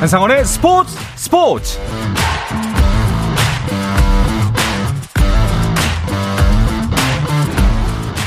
한상원의 0.00 0.46
스포츠 0.46 0.96
스포츠 1.14 1.78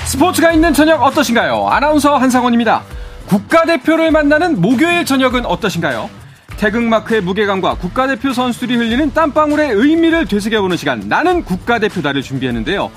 스포츠가 0.05 0.51
있는 0.51 0.71
저녁 0.75 1.01
어떠신가요? 1.01 1.67
아나운서 1.69 2.15
한상원입니다. 2.15 2.83
국가대표를 3.25 4.11
만나는 4.11 4.61
목요일 4.61 5.03
저녁은 5.03 5.47
어떠신가요? 5.47 6.11
태극마크의 6.57 7.21
무게감과 7.21 7.73
국가대표 7.77 8.33
선수들이 8.33 8.75
흘리는 8.75 9.11
땀방울의 9.11 9.71
의미를 9.71 10.27
되새겨보는 10.27 10.77
시간 10.77 10.99
나는 11.07 11.43
국가대표다를 11.43 12.21
준비했는데요. 12.21 12.91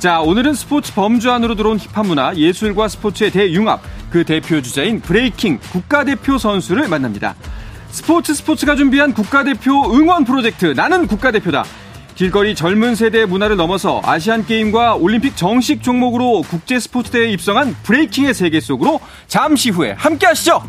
자 0.00 0.20
오늘은 0.20 0.54
스포츠 0.54 0.92
범주 0.94 1.30
안으로 1.30 1.54
들어온 1.54 1.78
힙합 1.78 2.04
문화 2.04 2.34
예술과 2.34 2.88
스포츠의 2.88 3.30
대융합 3.30 3.80
그 4.10 4.24
대표 4.24 4.60
주자인 4.60 5.00
브레이킹 5.00 5.60
국가대표 5.70 6.38
선수를 6.38 6.88
만납니다. 6.88 7.36
스포츠 7.96 8.34
스포츠가 8.34 8.76
준비한 8.76 9.14
국가대표 9.14 9.72
응원 9.90 10.26
프로젝트 10.26 10.66
나는 10.66 11.06
국가대표다. 11.06 11.64
길거리 12.14 12.54
젊은 12.54 12.94
세대의 12.94 13.26
문화를 13.26 13.56
넘어서 13.56 14.02
아시안 14.04 14.44
게임과 14.44 14.96
올림픽 14.96 15.34
정식 15.34 15.82
종목으로 15.82 16.42
국제 16.42 16.78
스포츠대회에 16.78 17.30
입성한 17.30 17.74
브레이킹의 17.84 18.34
세계 18.34 18.60
속으로 18.60 19.00
잠시 19.28 19.70
후에 19.70 19.92
함께 19.92 20.26
하시죠. 20.26 20.62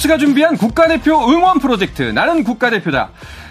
스포츠 0.00 0.10
스포츠가 0.10 0.18
준비한 0.18 0.56
국가대표 0.56 1.12
응원 1.30 1.58
프로젝트 1.58 2.02
나는 2.02 2.42
국가대표다. 2.42 3.10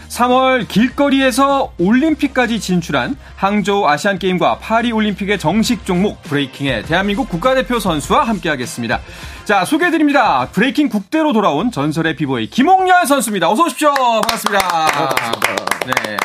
3월 0.10 0.68
길거리에서 0.68 1.72
올림픽까지 1.78 2.60
진출한 2.60 3.16
항저우 3.36 3.86
아시안게임과 3.88 4.58
파리올림픽의 4.58 5.38
정식 5.38 5.86
종목 5.86 6.24
브레이킹의 6.24 6.84
대한민국 6.84 7.30
국가대표 7.30 7.80
선수와 7.80 8.24
함께하겠습니다. 8.24 9.00
자, 9.46 9.64
소개해드립니다. 9.66 10.48
브레이킹 10.52 10.90
국대로 10.90 11.34
돌아온 11.34 11.72
전설의 11.72 12.16
비보이 12.16 12.48
김홍열 12.48 13.06
선수입니다. 13.06 13.50
어서 13.50 13.66
오십시오. 13.66 13.94
반갑습니다. 13.94 14.68
반갑습니다. 14.68 15.66
네. 15.86 16.18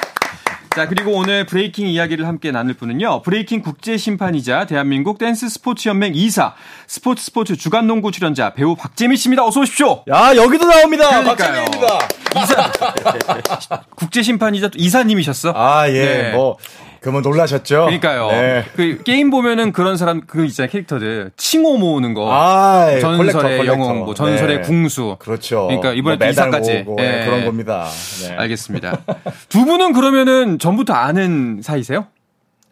자, 0.75 0.89
그리고 0.89 1.12
오늘 1.12 1.47
브레이킹 1.47 1.86
이야기를 1.86 2.27
함께 2.27 2.50
나눌 2.50 2.75
분은요. 2.75 3.22
브레이킹 3.22 3.62
국제 3.62 3.97
심판이자 3.97 4.67
대한민국 4.67 5.18
댄스 5.18 5.48
스포츠 5.48 5.89
연맹 5.89 6.17
이사, 6.17 6.55
스포츠 6.89 7.23
스포츠 7.23 7.57
주간 7.57 7.86
농구 7.86 8.11
출연자 8.11 8.55
배우 8.55 8.74
박재민 8.74 9.17
씨입니다. 9.17 9.46
어서 9.46 9.61
오십시오. 9.61 10.02
야, 10.08 10.34
여기도 10.34 10.67
나옵니다. 10.67 11.23
박재민입니다. 11.23 11.98
이사 12.42 13.83
국제 13.95 14.23
심판이자 14.23 14.70
이사님이셨어? 14.74 15.52
아, 15.55 15.89
예. 15.89 15.92
네. 15.92 16.33
뭐 16.33 16.57
그러면 17.04 17.20
놀라셨죠? 17.20 17.84
그러니까요. 17.84 18.28
네. 18.28 18.64
그 18.76 19.02
게임 19.02 19.28
보면은 19.28 19.72
그런 19.72 19.98
사람 19.98 20.22
그 20.26 20.46
있잖아요 20.46 20.70
캐릭터들 20.70 21.32
칭호 21.36 21.76
모으는 21.76 22.14
거. 22.14 22.32
아, 22.32 22.94
예. 22.94 23.00
전설의 23.00 23.32
컬렉터, 23.34 23.66
영웅, 23.66 24.06
뭐 24.06 24.14
전설의 24.14 24.56
네. 24.56 24.62
궁수. 24.62 25.16
그렇죠. 25.18 25.66
그러니까 25.66 25.92
이번에 25.92 26.16
뭐 26.16 26.26
이사까지 26.26 26.86
네. 26.96 27.24
그런 27.26 27.44
겁니다. 27.44 27.86
네. 28.22 28.36
알겠습니다. 28.36 29.02
두 29.50 29.66
분은 29.66 29.92
그러면은 29.92 30.58
전부터 30.58 30.94
아는 30.94 31.60
사이세요? 31.62 32.06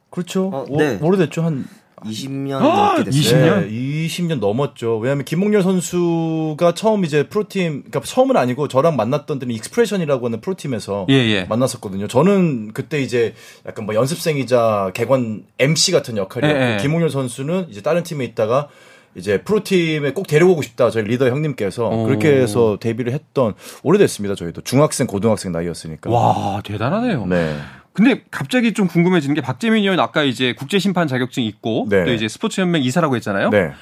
그렇죠. 0.09 0.49
어, 0.49 0.65
네. 0.79 0.97
오, 0.99 1.09
오래됐죠. 1.09 1.43
한 1.43 1.67
20년 2.05 2.53
아, 2.57 2.95
넘게 2.95 3.05
됐어요. 3.11 3.61
20년? 3.61 3.69
네, 3.69 4.07
20년 4.07 4.41
넘었죠. 4.41 4.99
왜냐하면 4.99 5.25
김홍렬 5.25 5.63
선수가 5.63 6.75
처음 6.75 7.05
이제 7.05 7.29
프로팀, 7.29 7.85
그러니까 7.85 8.01
처음은 8.01 8.37
아니고 8.37 8.69
저랑 8.69 8.97
만났던 8.97 9.39
때는 9.39 9.55
익스프레션이라고 9.55 10.27
하는 10.27 10.41
프로팀에서 10.41 11.07
예, 11.11 11.15
예. 11.15 11.45
만났었거든요. 11.45 12.09
저는 12.09 12.73
그때 12.73 13.01
이제 13.01 13.35
약간 13.67 13.87
뭐 13.87 13.95
연습생이자 13.95 14.93
객원 14.95 15.45
MC 15.59 15.93
같은 15.93 16.17
역할이었고 16.17 16.59
예, 16.61 16.73
예. 16.75 16.77
김홍렬 16.79 17.11
선수는 17.11 17.67
이제 17.71 17.81
다른 17.83 18.03
팀에 18.03 18.25
있다가 18.25 18.69
이제 19.15 19.43
프로팀에 19.43 20.13
꼭 20.13 20.27
데려오고 20.27 20.63
싶다 20.63 20.91
저희 20.91 21.05
리더 21.05 21.29
형님께서 21.29 21.87
오. 21.87 22.07
그렇게 22.07 22.31
해서 22.31 22.79
데뷔를 22.81 23.13
했던 23.13 23.55
오래됐습니다 23.83 24.35
저희도 24.35 24.63
중학생 24.63 25.07
고등학생 25.07 25.53
나이였으니까 25.53 26.11
와 26.11 26.63
대단하네요. 26.65 27.27
네. 27.27 27.59
근데 27.93 28.23
갑자기 28.31 28.73
좀 28.73 28.87
궁금해지는 28.89 29.35
게 29.35 29.41
박재민 29.41 29.83
위원 29.83 30.01
아까 30.01 30.23
이제 30.23 30.55
국제 30.57 30.79
심판 30.79 31.07
자격증 31.09 31.43
있고 31.45 31.87
네. 31.89 32.05
또 32.05 32.13
이제 32.13 32.29
스포츠 32.29 32.61
연맹 32.61 32.83
이사라고 32.83 33.17
했잖아요. 33.17 33.51
네. 33.51 33.73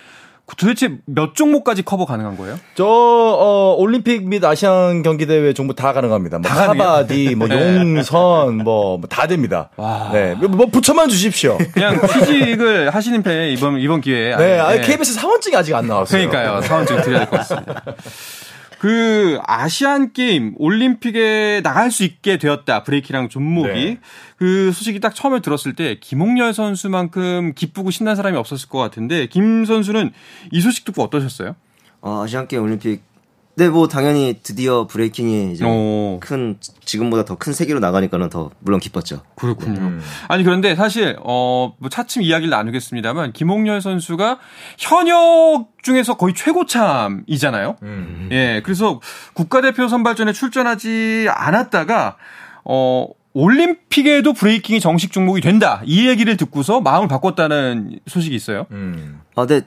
도대체 0.57 0.97
몇 1.07 1.37
종목까지 1.37 1.83
커버 1.85 2.05
가능한 2.07 2.37
거예요? 2.37 2.59
저 2.75 2.85
어, 2.85 3.77
올림픽 3.79 4.27
및 4.27 4.45
아시안 4.45 5.03
경기 5.05 5.25
대회 5.27 5.53
종목 5.53 5.77
다 5.77 5.93
가능합니다. 5.93 6.41
뭐 6.41 6.51
카바디, 6.51 7.37
뭐 7.37 7.47
네. 7.47 7.77
용선, 7.77 8.57
뭐 8.65 9.01
다 9.09 9.29
됩니다. 9.29 9.71
와. 9.77 10.11
네, 10.13 10.35
뭐 10.35 10.67
붙여만 10.67 11.09
주십시오. 11.09 11.57
그냥 11.73 12.01
취직을 12.05 12.91
하시는 12.93 13.23
편에 13.23 13.51
이번 13.53 13.79
이번 13.79 14.01
기회에. 14.01 14.35
네, 14.37 14.59
아니, 14.59 14.81
네. 14.81 14.87
KBS 14.87 15.15
사원증이 15.15 15.55
아직 15.55 15.73
안 15.73 15.87
나왔어요. 15.87 16.29
그러니까요, 16.29 16.61
사원증 16.63 17.01
드려야 17.03 17.21
될 17.21 17.31
것 17.31 17.37
같습니다. 17.37 17.85
그 18.81 19.39
아시안 19.47 20.15
게임 20.15 20.55
올림픽에 20.57 21.61
나갈 21.63 21.91
수 21.91 22.03
있게 22.03 22.39
되었다 22.39 22.83
브레이킹이란 22.83 23.29
종목이 23.29 23.69
네. 23.69 23.99
그 24.37 24.73
소식이 24.73 25.01
딱 25.01 25.15
처음에 25.15 25.41
들었을 25.41 25.75
때 25.75 25.99
김홍렬 26.01 26.55
선수만큼 26.55 27.53
기쁘고 27.55 27.91
신난 27.91 28.17
사람이 28.17 28.39
없었을 28.39 28.71
것 28.71 28.79
같은데 28.79 29.27
김 29.27 29.67
선수는 29.67 30.13
이 30.51 30.63
소식 30.63 30.87
듣고 30.87 31.03
어떠셨어요? 31.03 31.57
어, 32.01 32.23
아시안 32.25 32.49
게임 32.49 32.63
올림픽 32.63 33.03
네, 33.61 33.69
뭐 33.69 33.89
당연히 33.89 34.41
드디어 34.43 34.87
브레이킹이 34.87 35.53
이제 35.53 35.67
오. 35.67 36.19
큰 36.19 36.57
지금보다 36.83 37.27
더 37.27 37.37
큰 37.37 37.53
세계로 37.53 37.79
나가니까는 37.79 38.31
더 38.31 38.51
물론 38.61 38.81
기뻤죠. 38.81 39.21
그렇군요. 39.35 39.79
음. 39.81 40.01
아니 40.29 40.45
그런데 40.45 40.75
사실 40.75 41.15
어뭐 41.23 41.91
차츰 41.91 42.23
이야기를 42.23 42.49
나누겠습니다만 42.49 43.33
김홍렬 43.33 43.83
선수가 43.83 44.39
현역 44.79 45.69
중에서 45.83 46.17
거의 46.17 46.33
최고참이잖아요. 46.35 47.77
음. 47.83 48.31
예, 48.33 48.63
그래서 48.65 48.99
국가대표 49.35 49.89
선발전에 49.89 50.33
출전하지 50.33 51.27
않았다가 51.29 52.17
어 52.65 53.09
올림픽에도 53.35 54.33
브레이킹이 54.33 54.81
정식 54.81 55.13
종목이 55.13 55.43
된다. 55.43 55.83
이 55.85 56.09
얘기를 56.09 56.39
듣고서 56.39 56.81
마음을 56.81 57.09
바꿨다는 57.09 58.01
소식이 58.07 58.35
있어요. 58.35 58.65
음. 58.71 59.21
아, 59.37 59.45
근데 59.45 59.67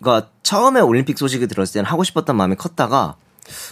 그러니까 0.00 0.28
처음에 0.42 0.80
올림픽 0.80 1.18
소식이 1.18 1.46
들었을 1.46 1.74
때는 1.74 1.86
하고 1.90 2.04
싶었던 2.04 2.36
마음이 2.36 2.56
컸다가 2.56 3.16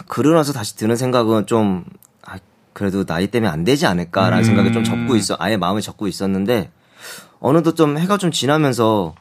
그러고 0.09 0.35
나서 0.37 0.53
다시 0.53 0.77
드는 0.77 0.97
생각은 0.97 1.47
좀 1.47 1.85
아, 2.27 2.37
그래도 2.73 3.05
나이 3.05 3.29
때문에 3.29 3.51
안 3.51 3.65
되지 3.65 3.87
않을까라는 3.87 4.39
음. 4.39 4.45
생각에 4.45 4.73
좀 4.73 4.85
접고 4.85 5.17
있어 5.17 5.37
아예 5.39 5.57
마음을 5.57 5.81
접고 5.81 6.09
있었는데 6.09 6.71
어느덧 7.41 7.75
좀 7.75 7.99
해가 7.99 8.17
좀 8.19 8.31
지나면서 8.31 9.15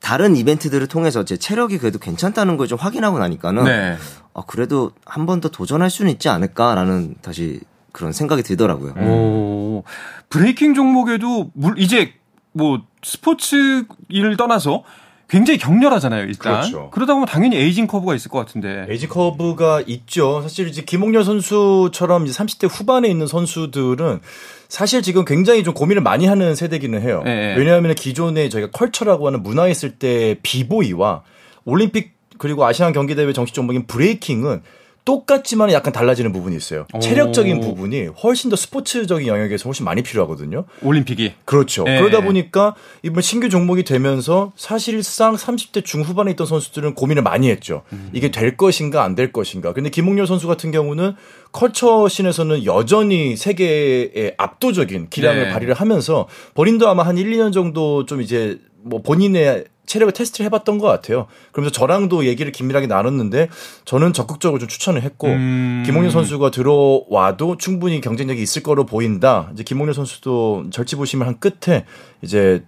다른 0.00 0.36
이벤트들을 0.36 0.86
통해서 0.86 1.24
제 1.24 1.36
체력이 1.36 1.78
그래도 1.78 1.98
괜찮다는 1.98 2.56
걸 2.58 2.66
좀 2.68 2.78
확인하고 2.78 3.18
나니까는 3.18 3.64
네. 3.64 3.96
아, 4.34 4.42
그래도 4.46 4.90
한 5.06 5.26
번 5.26 5.40
더 5.40 5.48
도전할 5.48 5.88
수는 5.90 6.10
있지 6.12 6.28
않을까라는 6.28 7.16
다시 7.22 7.60
그런 7.92 8.12
생각이 8.12 8.42
들더라고요. 8.42 8.92
오, 8.94 9.84
브레이킹 10.28 10.74
종목에도 10.74 11.50
물 11.54 11.78
이제 11.78 12.12
뭐 12.52 12.82
스포츠 13.02 13.84
일을 14.08 14.36
떠나서 14.36 14.82
굉장히 15.28 15.58
격렬하잖아요, 15.58 16.24
일단. 16.24 16.60
그렇죠. 16.60 16.90
그러다 16.90 17.14
보면 17.14 17.26
당연히 17.26 17.56
aging 17.56 17.86
curve가 17.86 18.14
있을 18.14 18.30
것 18.30 18.38
같은데. 18.38 18.86
aging 18.88 19.08
curve가 19.08 19.82
있죠. 19.86 20.42
사실 20.42 20.68
이제 20.68 20.82
김홍렬 20.82 21.24
선수처럼 21.24 22.26
이제 22.26 22.36
30대 22.36 22.68
후반에 22.70 23.08
있는 23.08 23.26
선수들은 23.26 24.20
사실 24.68 25.02
지금 25.02 25.24
굉장히 25.24 25.64
좀 25.64 25.72
고민을 25.72 26.02
많이 26.02 26.26
하는 26.26 26.54
세대기는 26.54 27.00
해요. 27.02 27.22
네. 27.24 27.54
왜냐하면 27.56 27.94
기존에 27.94 28.48
저희가 28.48 28.70
컬처라고 28.70 29.26
하는 29.26 29.42
문화 29.42 29.68
있을 29.68 29.92
때 29.92 30.36
비보이와 30.42 31.22
올림픽 31.64 32.12
그리고 32.38 32.64
아시안 32.64 32.92
경기 32.92 33.14
대회 33.14 33.32
정식 33.32 33.54
종목인 33.54 33.86
브레이킹은 33.86 34.62
똑같지만 35.04 35.72
약간 35.72 35.92
달라지는 35.92 36.32
부분이 36.32 36.56
있어요. 36.56 36.86
오. 36.94 36.98
체력적인 36.98 37.60
부분이 37.60 38.06
훨씬 38.22 38.50
더 38.50 38.56
스포츠적인 38.56 39.26
영역에서 39.26 39.64
훨씬 39.64 39.84
많이 39.84 40.02
필요하거든요. 40.02 40.64
올림픽이. 40.82 41.32
그렇죠. 41.44 41.84
네. 41.84 41.98
그러다 41.98 42.22
보니까 42.22 42.74
이번 43.02 43.22
신규 43.22 43.48
종목이 43.48 43.84
되면서 43.84 44.52
사실상 44.56 45.34
30대 45.36 45.84
중후반에 45.84 46.30
있던 46.32 46.46
선수들은 46.46 46.94
고민을 46.94 47.22
많이 47.22 47.50
했죠. 47.50 47.82
음. 47.92 48.10
이게 48.12 48.30
될 48.30 48.56
것인가 48.56 49.02
안 49.02 49.14
될 49.14 49.30
것인가. 49.30 49.72
근데 49.72 49.90
김홍렬 49.90 50.26
선수 50.26 50.48
같은 50.48 50.72
경우는 50.72 51.14
컬처신에서는 51.52 52.64
여전히 52.64 53.36
세계의 53.36 54.34
압도적인 54.38 55.08
기량을 55.10 55.44
네. 55.44 55.50
발휘를 55.52 55.74
하면서 55.74 56.26
본인도 56.54 56.88
아마 56.88 57.04
한 57.04 57.16
1, 57.18 57.30
2년 57.30 57.52
정도 57.52 58.04
좀 58.06 58.20
이제 58.20 58.58
뭐 58.82 59.02
본인의 59.02 59.64
체력을 59.86 60.12
테스트를 60.12 60.46
해봤던 60.46 60.78
것 60.78 60.86
같아요. 60.86 61.26
그러면서 61.52 61.72
저랑도 61.72 62.26
얘기를 62.26 62.50
긴밀하게 62.52 62.86
나눴는데 62.86 63.48
저는 63.84 64.12
적극적으로 64.12 64.58
좀 64.58 64.68
추천을 64.68 65.02
했고 65.02 65.28
음. 65.28 65.82
김홍렬 65.86 66.10
선수가 66.10 66.50
들어와도 66.50 67.56
충분히 67.58 68.00
경쟁력이 68.00 68.42
있을 68.42 68.62
거로 68.62 68.86
보인다. 68.86 69.50
이제 69.52 69.62
김홍렬 69.62 69.94
선수도 69.94 70.66
절치부심을 70.70 71.26
한 71.26 71.38
끝에 71.38 71.84
이제 72.22 72.64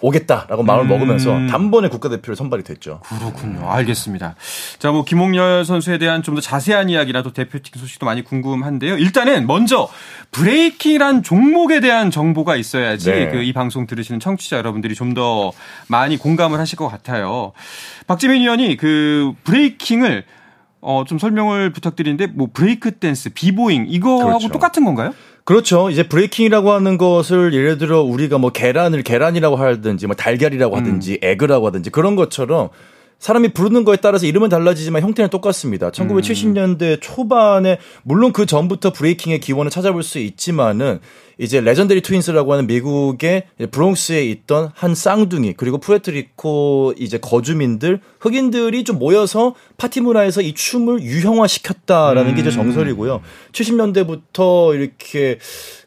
오겠다라고 0.00 0.62
마음을 0.64 0.84
음. 0.84 0.88
먹으면서 0.88 1.30
단번에 1.46 1.88
국가대표를 1.88 2.36
선발이 2.36 2.62
됐죠. 2.64 3.00
그렇군요. 3.04 3.70
알겠습니다. 3.70 4.34
자, 4.78 4.90
뭐 4.90 5.04
김홍렬 5.04 5.64
선수에 5.64 5.96
대한 5.98 6.22
좀 6.22 6.34
더 6.34 6.40
자세한 6.40 6.90
이야기나 6.90 7.22
또 7.22 7.32
대표팀 7.32 7.80
소식도 7.80 8.04
많이 8.04 8.22
궁금한데요. 8.24 8.98
일단은 8.98 9.46
먼저 9.46 9.88
브레이킹이란 10.32 11.22
종목에 11.22 11.78
대한 11.80 12.10
정보가 12.10 12.56
있어야지 12.56 13.10
네. 13.10 13.28
그 13.30 13.42
이 13.44 13.52
방송 13.52 13.86
들으시는 13.86 14.20
청취자 14.20 14.58
여러분들이 14.58 14.94
좀 14.94 15.14
더 15.14 15.52
많이 15.86 16.16
공감을 16.16 16.58
하실 16.58 16.76
것 16.76 16.88
같아요. 16.88 17.52
박재민 18.08 18.42
위원이 18.42 18.76
그 18.76 19.32
브레이킹을 19.44 20.24
어, 20.80 21.04
좀 21.06 21.18
설명을 21.20 21.72
부탁드리는데 21.72 22.26
뭐 22.26 22.48
브레이크 22.52 22.90
댄스, 22.98 23.30
비보잉 23.32 23.86
이거하고 23.88 24.26
그렇죠. 24.26 24.48
똑같은 24.48 24.84
건가요? 24.84 25.14
그렇죠. 25.44 25.90
이제 25.90 26.08
브레이킹이라고 26.08 26.72
하는 26.72 26.96
것을 26.96 27.52
예를 27.52 27.76
들어 27.76 28.02
우리가 28.02 28.38
뭐 28.38 28.50
계란을 28.50 29.02
계란이라고 29.02 29.56
하든지 29.56 30.06
뭐 30.06 30.16
달걀이라고 30.16 30.76
하든지 30.76 31.12
음. 31.12 31.18
egg라고 31.22 31.66
하든지 31.66 31.90
그런 31.90 32.16
것처럼 32.16 32.70
사람이 33.18 33.48
부르는 33.54 33.84
거에 33.84 33.96
따라서 33.96 34.26
이름은 34.26 34.48
달라지지만 34.48 35.02
형태는 35.02 35.30
똑같습니다. 35.30 35.90
1970년대 35.90 36.98
초반에 37.00 37.78
물론 38.02 38.32
그 38.32 38.44
전부터 38.46 38.92
브레이킹의 38.92 39.40
기원을 39.40 39.70
찾아볼 39.70 40.02
수 40.02 40.18
있지만은 40.18 41.00
이제 41.38 41.60
Legendary 41.60 42.02
Twins라고 42.02 42.52
하는 42.52 42.66
미국의 42.66 43.44
브롱스에 43.70 44.24
있던 44.26 44.70
한 44.74 44.94
쌍둥이 44.94 45.54
그리고 45.56 45.78
푸에르토리코 45.78 46.94
이제 46.98 47.18
거주민들 47.18 48.00
흑인들이 48.20 48.84
좀 48.84 48.98
모여서 48.98 49.54
파티 49.76 50.00
문화에서 50.00 50.42
이 50.42 50.54
춤을 50.54 51.02
유형화 51.02 51.46
시켰다라는 51.46 52.30
음. 52.30 52.34
게 52.34 52.40
이제 52.40 52.50
음. 52.50 52.54
정설이고요. 52.54 53.20
70년대부터 53.52 54.74
이렇게 54.74 55.38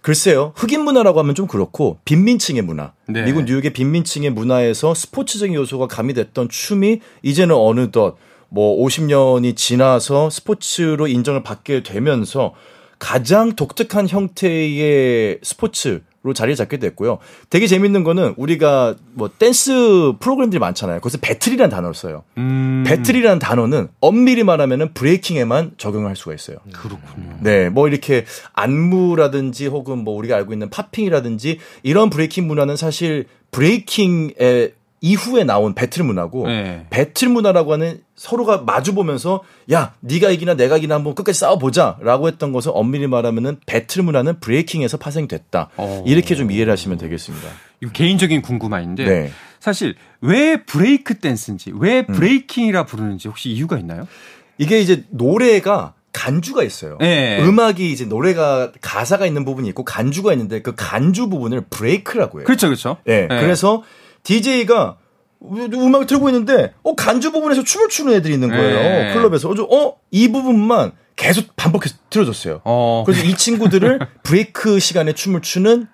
글쎄요. 0.02 0.54
흑인 0.56 0.82
문화라고 0.82 1.20
하면 1.20 1.36
좀 1.36 1.48
그렇고 1.48 2.00
빈민층의 2.06 2.62
문화. 2.62 2.94
네. 3.08 3.24
미국 3.24 3.44
뉴욕의 3.44 3.74
빈민층의 3.74 4.32
문화에서 4.32 4.94
스포츠적인 4.94 5.54
요소가 5.56 5.88
가미됐던 5.88 6.50
춤이 6.50 7.00
이제는 7.24 7.56
어느덧 7.56 8.18
뭐 8.50 8.84
50년이 8.86 9.56
지나서 9.56 10.30
스포츠로 10.30 11.08
인정을 11.08 11.44
받게 11.44 11.84
되면서 11.84 12.54
가장 13.00 13.54
독특한 13.56 14.08
형태의 14.08 15.40
스포츠 15.44 16.02
로 16.24 16.34
자리를 16.34 16.56
잡게 16.58 16.78
됐고요. 16.78 17.20
되게 17.50 17.68
재밌는 17.68 18.04
거는 18.04 18.34
우리가 18.38 18.96
뭐 19.14 19.30
댄스 19.30 20.14
프로그램들이 20.20 20.60
많잖아요. 20.60 21.00
거기서 21.00 21.20
배틀이라는 21.22 21.70
단어를 21.70 21.96
써요. 21.96 22.24
음. 22.38 22.84
배틀이라는 22.86 23.40
단어는 23.40 23.88
엄밀히 24.02 24.44
말하면은 24.44 24.94
브레이킹에만 24.94 25.76
적용을 25.78 26.10
할 26.10 26.18
수가 26.18 26.34
있어요. 26.34 26.58
그렇군요. 26.74 27.38
네, 27.40 27.70
뭐 27.70 27.88
이렇게 27.88 28.26
안무라든지 28.52 29.68
혹은 29.68 30.00
뭐 30.00 30.16
우리가 30.16 30.36
알고 30.36 30.52
있는 30.52 30.70
popping이라든지 30.70 31.60
이런 31.84 32.10
브레이킹 32.10 32.46
문화는 32.46 32.76
사실 32.76 33.26
브레이킹의 33.52 34.74
이후에 35.02 35.44
나온 35.44 35.76
배틀 35.76 36.04
문화고 36.04 36.48
네. 36.48 36.88
배틀 36.90 37.30
문화라고 37.30 37.74
하는 37.74 38.02
서로가 38.16 38.64
마주 38.66 38.96
보면서 38.96 39.44
야 39.72 39.94
네가 40.00 40.32
이기나 40.32 40.56
내가 40.56 40.78
이기나 40.78 40.96
한번 40.96 41.14
끝까지 41.14 41.40
싸워보자라고 41.40 42.28
했던 42.28 42.52
것은 42.52 42.72
엄밀히 42.74 43.08
말하면은 43.08 43.58
배틀 43.66 44.04
문화는 44.04 44.40
브레이킹에서 44.40 44.98
파생됐다 44.98 45.70
어. 45.78 46.04
이렇게 46.08 46.36
좀 46.36 46.52
이해를 46.52 46.74
하시면 46.74 46.98
되겠습니다. 46.98 47.48
이거 47.82 47.92
개인적인 47.92 48.42
궁금함인데 48.42 49.06
네. 49.06 49.32
사실 49.60 49.96
왜 50.22 50.64
브레이크 50.64 51.20
댄스인지 51.20 51.74
왜 51.76 52.00
음. 52.00 52.14
브레이킹이라 52.14 52.86
부르는지 52.86 53.28
혹시 53.28 53.50
이유가 53.50 53.78
있나요? 53.78 54.08
이게 54.58 54.80
이제 54.80 55.04
노래가 55.10 55.94
간주가 56.12 56.64
있어요. 56.64 56.98
네. 57.00 57.40
음악이 57.44 57.92
이제 57.92 58.06
노래가 58.06 58.72
가사가 58.82 59.28
있는 59.28 59.46
부분이 59.46 59.68
있고 59.70 59.86
간주가 59.86 60.34
있는데 60.34 60.64
그 60.64 60.74
간주 60.76 61.30
부분을 61.30 61.62
break라고 61.70 62.40
해요. 62.40 62.46
그렇죠, 62.46 62.68
그렇죠. 62.68 62.98
네. 63.06 63.28
네. 63.28 63.40
그래서 63.40 63.84
DJ가 64.28 64.98
음악을 65.42 66.06
틀고 66.06 66.28
있는데 66.30 66.74
어 66.84 66.96
간주 66.96 67.32
부분에서 67.32 67.64
춤을 67.64 67.88
추는 67.88 68.14
애들이 68.14 68.34
있는 68.34 68.50
거예요. 68.50 68.76
네. 68.76 69.14
클럽에서. 69.14 69.50
어, 69.50 69.96
이 70.12 70.28
부분만 70.32 70.92
계속 71.16 71.56
반복해서 71.56 71.96
틀어줬어요. 72.10 72.62
어. 72.66 73.04
그래서 73.06 73.26
이 73.26 73.36
친구들을 73.36 74.00
브레이크 74.24 74.80
시간에 74.80 75.14
춤을 75.14 75.42
추는 75.42 75.88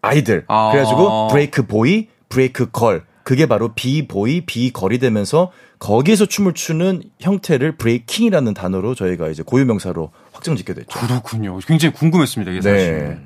아이들. 0.00 0.44
아. 0.46 0.70
그래가지고 0.70 1.28
break 1.28 1.66
boy, 1.66 2.06
break 2.28 2.70
girl. 2.70 3.04
그게 3.24 3.46
바로 3.46 3.72
B-boy, 3.74 4.42
B-girl이 4.46 4.98
되면서 4.98 5.52
거기에서 5.78 6.26
춤을 6.26 6.54
추는 6.54 7.02
형태를 7.20 7.76
브레이킹이라는 7.76 8.52
단어로 8.54 8.96
저희가 8.96 9.28
이제 9.28 9.44
고유명사로 9.44 10.10
확정 10.32 10.56
짓게 10.56 10.74
됐죠. 10.74 10.98
그렇군요. 10.98 11.58
굉장히 11.66 11.94
궁금했습니다. 11.94 12.50
이게 12.52 12.60
사실. 12.60 12.92
네. 12.92 13.18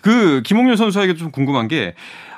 그 0.00 0.42
김홍렬 0.46 0.78
선수에게 0.78 1.14
좀 1.14 1.30
궁금한 1.30 1.68
게 1.68 1.94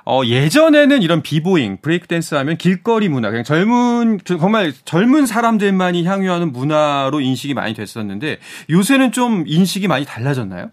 어, 0.09 0.23
예전에는 0.25 1.03
이런 1.03 1.21
비보잉, 1.21 1.79
브레이크 1.83 2.07
댄스 2.07 2.37
하면 2.37 2.57
길거리 2.57 3.09
문화, 3.09 3.29
그냥 3.31 3.43
젊은, 3.43 4.21
정말 4.25 4.73
젊은 4.85 5.27
사람들만이 5.27 6.05
향유하는 6.05 6.53
문화로 6.53 7.21
인식이 7.21 7.55
많이 7.55 7.75
됐었는데 7.75 8.39
요새는 8.71 9.11
좀 9.11 9.43
인식이 9.49 9.89
많이 9.89 10.05
달라졌나요? 10.05 10.71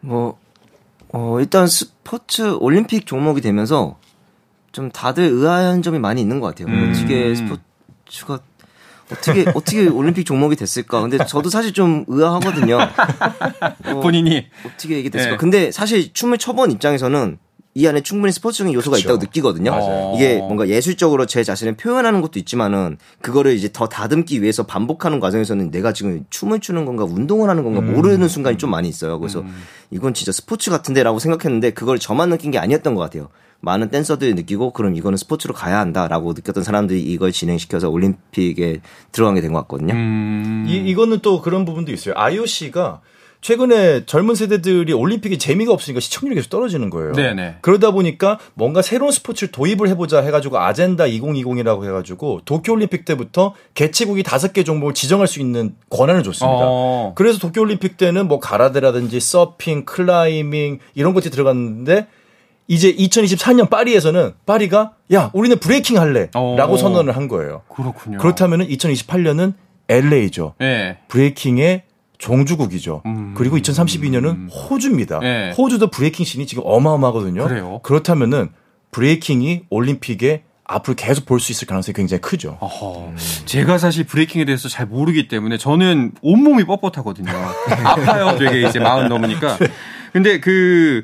뭐, 0.00 0.38
어, 1.12 1.38
일단 1.40 1.66
스포츠 1.66 2.54
올림픽 2.54 3.04
종목이 3.04 3.42
되면서 3.42 3.98
좀 4.72 4.90
다들 4.90 5.24
의아한 5.24 5.82
점이 5.82 5.98
많이 5.98 6.22
있는 6.22 6.40
것 6.40 6.48
같아요. 6.48 6.74
음. 6.74 6.90
어떻게 6.90 7.34
스포츠가 7.34 8.40
어떻게 9.12 9.44
어떻게 9.54 9.86
올림픽 9.88 10.24
종목이 10.24 10.56
됐을까? 10.56 11.02
근데 11.02 11.18
저도 11.18 11.50
사실 11.50 11.74
좀 11.74 12.06
의아하거든요. 12.08 12.78
어, 12.80 14.00
본인이 14.00 14.46
어떻게 14.64 14.98
이게 14.98 15.10
됐을까? 15.10 15.32
네. 15.32 15.36
근데 15.36 15.70
사실 15.70 16.14
춤을 16.14 16.38
춰본 16.38 16.70
입장에서는 16.70 17.38
이 17.76 17.86
안에 17.88 18.02
충분히 18.02 18.32
스포츠적인 18.32 18.72
요소가 18.72 18.94
그렇죠. 18.96 19.08
있다고 19.08 19.20
느끼거든요. 19.24 19.70
맞아요. 19.72 20.12
이게 20.14 20.36
뭔가 20.38 20.68
예술적으로 20.68 21.26
제 21.26 21.42
자신을 21.42 21.76
표현하는 21.76 22.20
것도 22.20 22.38
있지만은 22.38 22.98
그거를 23.20 23.54
이제 23.54 23.68
더 23.72 23.88
다듬기 23.88 24.42
위해서 24.42 24.64
반복하는 24.64 25.18
과정에서는 25.18 25.72
내가 25.72 25.92
지금 25.92 26.24
춤을 26.30 26.60
추는 26.60 26.84
건가 26.84 27.04
운동을 27.04 27.50
하는 27.50 27.64
건가 27.64 27.80
음. 27.80 27.92
모르는 27.94 28.28
순간이 28.28 28.58
좀 28.58 28.70
많이 28.70 28.88
있어요. 28.88 29.18
그래서 29.18 29.40
음. 29.40 29.62
이건 29.90 30.14
진짜 30.14 30.30
스포츠 30.30 30.70
같은데라고 30.70 31.18
생각했는데 31.18 31.70
그걸 31.70 31.98
저만 31.98 32.30
느낀 32.30 32.52
게 32.52 32.58
아니었던 32.58 32.94
것 32.94 33.00
같아요. 33.02 33.28
많은 33.60 33.88
댄서들이 33.88 34.34
느끼고 34.34 34.72
그럼 34.72 34.94
이거는 34.94 35.16
스포츠로 35.16 35.54
가야 35.54 35.78
한다라고 35.80 36.34
느꼈던 36.34 36.62
사람들이 36.62 37.00
이걸 37.02 37.32
진행시켜서 37.32 37.88
올림픽에 37.88 38.82
들어가게 39.10 39.40
된 39.40 39.52
것 39.52 39.60
같거든요. 39.62 39.94
음. 39.94 40.66
이, 40.68 40.76
이거는 40.76 41.20
또 41.22 41.40
그런 41.40 41.64
부분도 41.64 41.90
있어요. 41.90 42.14
IOC가 42.16 43.00
최근에 43.44 44.06
젊은 44.06 44.34
세대들이 44.34 44.94
올림픽에 44.94 45.36
재미가 45.36 45.70
없으니까 45.70 46.00
시청률이 46.00 46.34
계속 46.34 46.48
떨어지는 46.48 46.88
거예요. 46.88 47.12
네네. 47.12 47.56
그러다 47.60 47.90
보니까 47.90 48.38
뭔가 48.54 48.80
새로운 48.80 49.12
스포츠를 49.12 49.52
도입을 49.52 49.86
해보자 49.88 50.22
해가지고 50.22 50.56
아젠다 50.56 51.04
2020이라고 51.04 51.84
해가지고 51.84 52.40
도쿄올림픽 52.46 53.04
때부터 53.04 53.52
개최국이 53.74 54.22
다섯 54.22 54.54
개 54.54 54.64
종목을 54.64 54.94
지정할 54.94 55.26
수 55.26 55.40
있는 55.40 55.74
권한을 55.90 56.22
줬습니다. 56.22 56.58
어. 56.62 57.12
그래서 57.16 57.38
도쿄올림픽 57.38 57.98
때는 57.98 58.28
뭐 58.28 58.40
가라데라든지 58.40 59.20
서핑, 59.20 59.84
클라이밍 59.84 60.78
이런 60.94 61.12
것들이 61.12 61.30
들어갔는데 61.30 62.06
이제 62.66 62.94
2024년 62.94 63.68
파리에서는 63.68 64.32
파리가 64.46 64.92
야 65.12 65.30
우리는 65.34 65.58
브레이킹 65.58 65.98
할래라고 65.98 66.32
어. 66.72 66.76
선언을 66.78 67.14
한 67.14 67.28
거예요. 67.28 67.60
그렇군요. 67.68 68.16
그렇다면은 68.16 68.68
2028년은 68.68 69.52
LA죠. 69.90 70.54
네. 70.58 70.96
브레이킹의 71.08 71.82
종주국이죠. 72.18 73.02
음. 73.06 73.34
그리고 73.36 73.56
2032년은 73.56 74.48
호주입니다. 74.52 75.18
네. 75.20 75.52
호주도 75.56 75.88
브레이킹 75.90 76.24
씬이 76.24 76.46
지금 76.46 76.62
어마어마하거든요. 76.66 77.46
그래요? 77.46 77.80
그렇다면은 77.82 78.50
브레이킹이 78.92 79.64
올림픽에 79.70 80.44
앞으로 80.66 80.94
계속 80.94 81.26
볼 81.26 81.40
수 81.40 81.52
있을 81.52 81.66
가능성이 81.66 81.92
굉장히 81.94 82.20
크죠. 82.22 82.58
음. 82.62 83.16
제가 83.44 83.76
사실 83.78 84.04
브레이킹에 84.04 84.44
대해서 84.46 84.68
잘 84.68 84.86
모르기 84.86 85.28
때문에 85.28 85.58
저는 85.58 86.12
온몸이 86.22 86.64
뻣뻣하거든요. 86.64 87.28
아파요. 87.84 88.36
되게 88.38 88.66
이제 88.66 88.78
마흔 88.78 89.08
넘으니까. 89.08 89.58
근데 90.12 90.40
그 90.40 91.02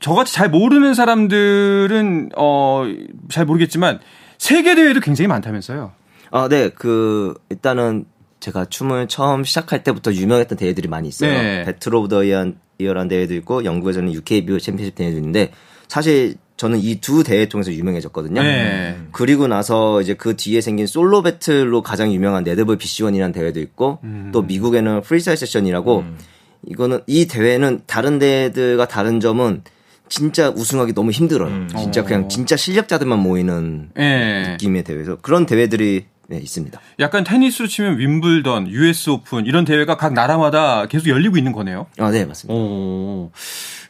저같이 0.00 0.34
잘 0.34 0.50
모르는 0.50 0.94
사람들은 0.94 2.30
어 2.36 2.84
잘 3.30 3.44
모르겠지만 3.44 4.00
세계 4.38 4.74
대회도 4.74 5.00
굉장히 5.00 5.28
많다면서요. 5.28 5.92
아, 6.32 6.48
네. 6.48 6.68
그 6.70 7.34
일단은 7.50 8.04
제가 8.40 8.66
춤을 8.66 9.08
처음 9.08 9.44
시작할 9.44 9.82
때부터 9.82 10.12
유명했던 10.12 10.58
대회들이 10.58 10.88
많이 10.88 11.08
있어요. 11.08 11.30
네. 11.30 11.64
Battle 11.64 11.94
of 11.94 12.08
the 12.08 12.22
Year란 12.24 13.08
대회도 13.08 13.34
있고 13.34 13.64
영국에서는 13.64 14.12
UKBO 14.12 14.58
챔피언십 14.58 14.94
대회도 14.94 15.16
있는데 15.16 15.52
사실 15.88 16.34
저는 16.56 16.78
이 16.80 17.00
두 17.00 17.22
대회 17.22 17.46
통해서 17.46 17.72
유명해졌거든요. 17.72 18.42
네. 18.42 18.96
그리고 19.12 19.46
나서 19.46 20.00
이제 20.00 20.14
그 20.14 20.36
뒤에 20.36 20.60
생긴 20.60 20.86
솔로 20.86 21.22
배틀로 21.22 21.82
가장 21.82 22.12
유명한 22.12 22.44
네드볼 22.44 22.78
BC1이라는 22.78 23.34
대회도 23.34 23.60
있고 23.60 23.98
음. 24.04 24.30
또 24.32 24.42
미국에는 24.42 25.02
Freestyle 25.02 25.36
Session이라고 25.36 25.98
음. 26.00 26.18
이거는 26.66 27.00
이 27.06 27.26
대회는 27.26 27.82
다른 27.86 28.18
대회들과 28.18 28.88
다른 28.88 29.20
점은 29.20 29.62
진짜 30.08 30.48
우승하기 30.50 30.94
너무 30.94 31.10
힘들어요. 31.10 31.50
음. 31.50 31.68
진짜 31.76 32.02
그냥 32.04 32.24
어. 32.24 32.28
진짜 32.28 32.56
실력자들만 32.56 33.18
모이는 33.18 33.90
네. 33.94 34.50
느낌의 34.52 34.84
대회에서 34.84 35.16
그런 35.16 35.46
대회들이 35.46 36.06
네, 36.28 36.38
있습니다. 36.38 36.80
약간 36.98 37.24
테니스로 37.24 37.68
치면 37.68 37.98
윔블던, 37.98 38.68
US 38.68 39.10
오픈 39.10 39.46
이런 39.46 39.64
대회가 39.64 39.96
각 39.96 40.12
나라마다 40.12 40.86
계속 40.86 41.08
열리고 41.08 41.36
있는 41.36 41.52
거네요. 41.52 41.86
아, 41.98 42.10
네, 42.10 42.24
맞습니다. 42.24 42.54
오. 42.54 43.30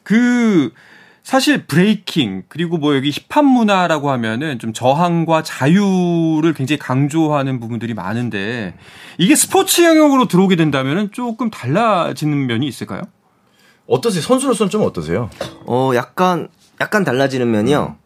그 0.02 0.72
사실 1.22 1.66
브레이킹 1.66 2.44
그리고 2.48 2.78
뭐 2.78 2.94
여기 2.94 3.10
힙합 3.10 3.44
문화라고 3.44 4.12
하면은 4.12 4.60
좀 4.60 4.72
저항과 4.72 5.42
자유를 5.42 6.54
굉장히 6.54 6.78
강조하는 6.78 7.58
부분들이 7.58 7.94
많은데 7.94 8.74
이게 9.18 9.34
스포츠 9.34 9.82
영역으로 9.82 10.28
들어오게 10.28 10.54
된다면은 10.54 11.10
조금 11.10 11.50
달라지는 11.50 12.46
면이 12.46 12.68
있을까요? 12.68 13.02
어떠세요? 13.88 14.22
선수로서는 14.22 14.70
좀 14.70 14.82
어떠세요? 14.82 15.28
어, 15.66 15.90
약간 15.96 16.46
약간 16.80 17.02
달라지는 17.02 17.50
면이요. 17.50 17.96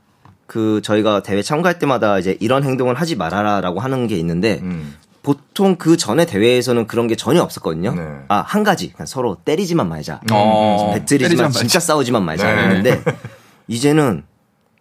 그 0.51 0.81
저희가 0.83 1.23
대회 1.23 1.43
참가할 1.43 1.79
때마다 1.79 2.19
이제 2.19 2.37
이런 2.41 2.65
행동을 2.65 2.97
하지 2.97 3.15
말아라라고 3.15 3.79
하는 3.79 4.09
게 4.09 4.17
있는데 4.17 4.59
음. 4.63 4.97
보통 5.23 5.77
그 5.77 5.97
전에 5.97 6.27
대회에서는 6.27 6.89
그런 6.89 7.07
게 7.07 7.15
전혀 7.15 7.41
없었거든요. 7.41 7.95
네. 7.95 8.03
아, 8.27 8.43
한 8.45 8.65
가지. 8.65 8.91
그냥 8.93 9.07
서로 9.07 9.37
때리지만 9.45 9.89
말자. 9.89 10.21
어, 10.33 10.91
배틀이지만 10.95 11.53
진짜 11.53 11.63
말자. 11.63 11.79
싸우지만 11.79 12.25
말자. 12.25 12.53
네. 12.53 12.63
했는데, 12.63 13.01
이제는 13.69 14.25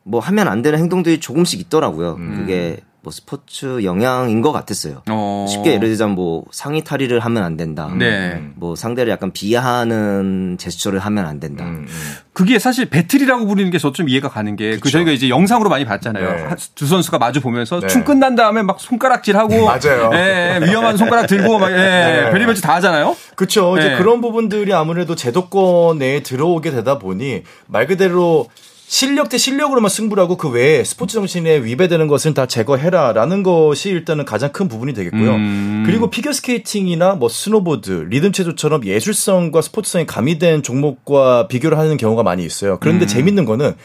뭐 0.02 0.20
하면 0.22 0.48
안 0.48 0.64
되는 0.64 0.80
행동들이 0.80 1.20
조금씩 1.20 1.60
있더라고요. 1.60 2.16
음. 2.16 2.38
그게 2.40 2.80
뭐 3.01 3.13
스포츠 3.13 3.84
영향인 3.86 4.41
것 4.41 4.51
같았어요. 4.51 5.03
어. 5.10 5.46
쉽게 5.48 5.74
예를 5.75 5.88
들자면 5.88 6.15
뭐 6.15 6.44
상의 6.51 6.84
탈의를 6.84 7.22
하면 7.22 7.44
안 7.44 7.56
된다. 7.56 7.89
네. 7.98 8.41
뭐 8.56 8.75
상대를 8.75 9.10
약간 9.12 9.32
비하하는 9.32 10.58
제스처를 10.60 11.00
하면 11.00 11.25
안 11.25 11.39
된다. 11.39 11.63
음, 11.63 11.86
음. 11.88 12.15
그게 12.34 12.60
사실 12.60 12.86
배틀이라고 12.89 13.46
부르는 13.48 13.72
게 13.72 13.77
저 13.77 13.91
좀 13.94 14.10
이해가 14.10 14.29
가는 14.29 14.56
게 14.58 14.77
그 14.82 14.89
저희가 14.89 15.12
이제 15.12 15.29
영상으로 15.29 15.70
많이 15.70 15.86
봤잖아요. 15.86 16.50
네. 16.50 16.56
두 16.75 16.86
선수가 16.88 17.18
마주 17.18 17.39
보면서 17.41 17.79
네. 17.79 17.88
춤 17.88 18.03
끝난 18.03 18.36
다음에 18.36 18.62
막 18.63 18.79
손가락질하고 18.82 19.65
맞아요. 19.65 20.12
예, 20.13 20.60
위험한 20.62 20.98
손가락 20.98 21.27
들고 21.27 21.58
막 21.58 21.72
예, 21.72 21.75
네. 21.75 22.29
별의별짓 22.32 22.63
다 22.63 22.75
하잖아요. 22.75 23.15
그렇죠. 23.36 23.77
이제 23.77 23.89
네. 23.91 23.98
그런 23.98 24.20
부분들이 24.22 24.74
아무래도 24.74 25.15
제도권에 25.15 26.22
들어오게 26.24 26.72
되다 26.72 27.00
보니 27.00 27.44
말 27.68 27.88
그대로 27.88 28.48
실력 28.91 29.29
대 29.29 29.38
실력으로만 29.38 29.88
승부를 29.88 30.24
하고 30.24 30.36
그 30.36 30.50
외에 30.50 30.84
스포츠 30.84 31.13
정신에 31.13 31.58
위배되는 31.58 32.08
것은 32.08 32.34
다 32.34 32.48
제거해라라는 32.48 33.43
것이 33.43 33.89
일단은 33.89 34.25
가장 34.25 34.51
큰 34.51 34.67
부분이 34.67 34.96
되겠고요. 34.96 35.36
음. 35.36 35.84
그리고 35.86 36.10
피겨 36.10 36.34
스케이팅이나 36.34 37.13
뭐 37.13 37.29
스노보드, 37.29 38.08
리듬 38.10 38.31
체조처럼 38.31 38.84
예술성과 38.86 39.62
스포츠성이 39.62 40.08
가미된 40.08 40.63
종목과 40.63 41.48
비교를 41.48 41.77
하는 41.77 41.98
경우가 41.98 42.24
많이 42.24 42.43
있어요. 42.43 42.79
그런데 42.79 43.05
음. 43.05 43.08
재밌는 43.08 43.46
거는 43.46 43.75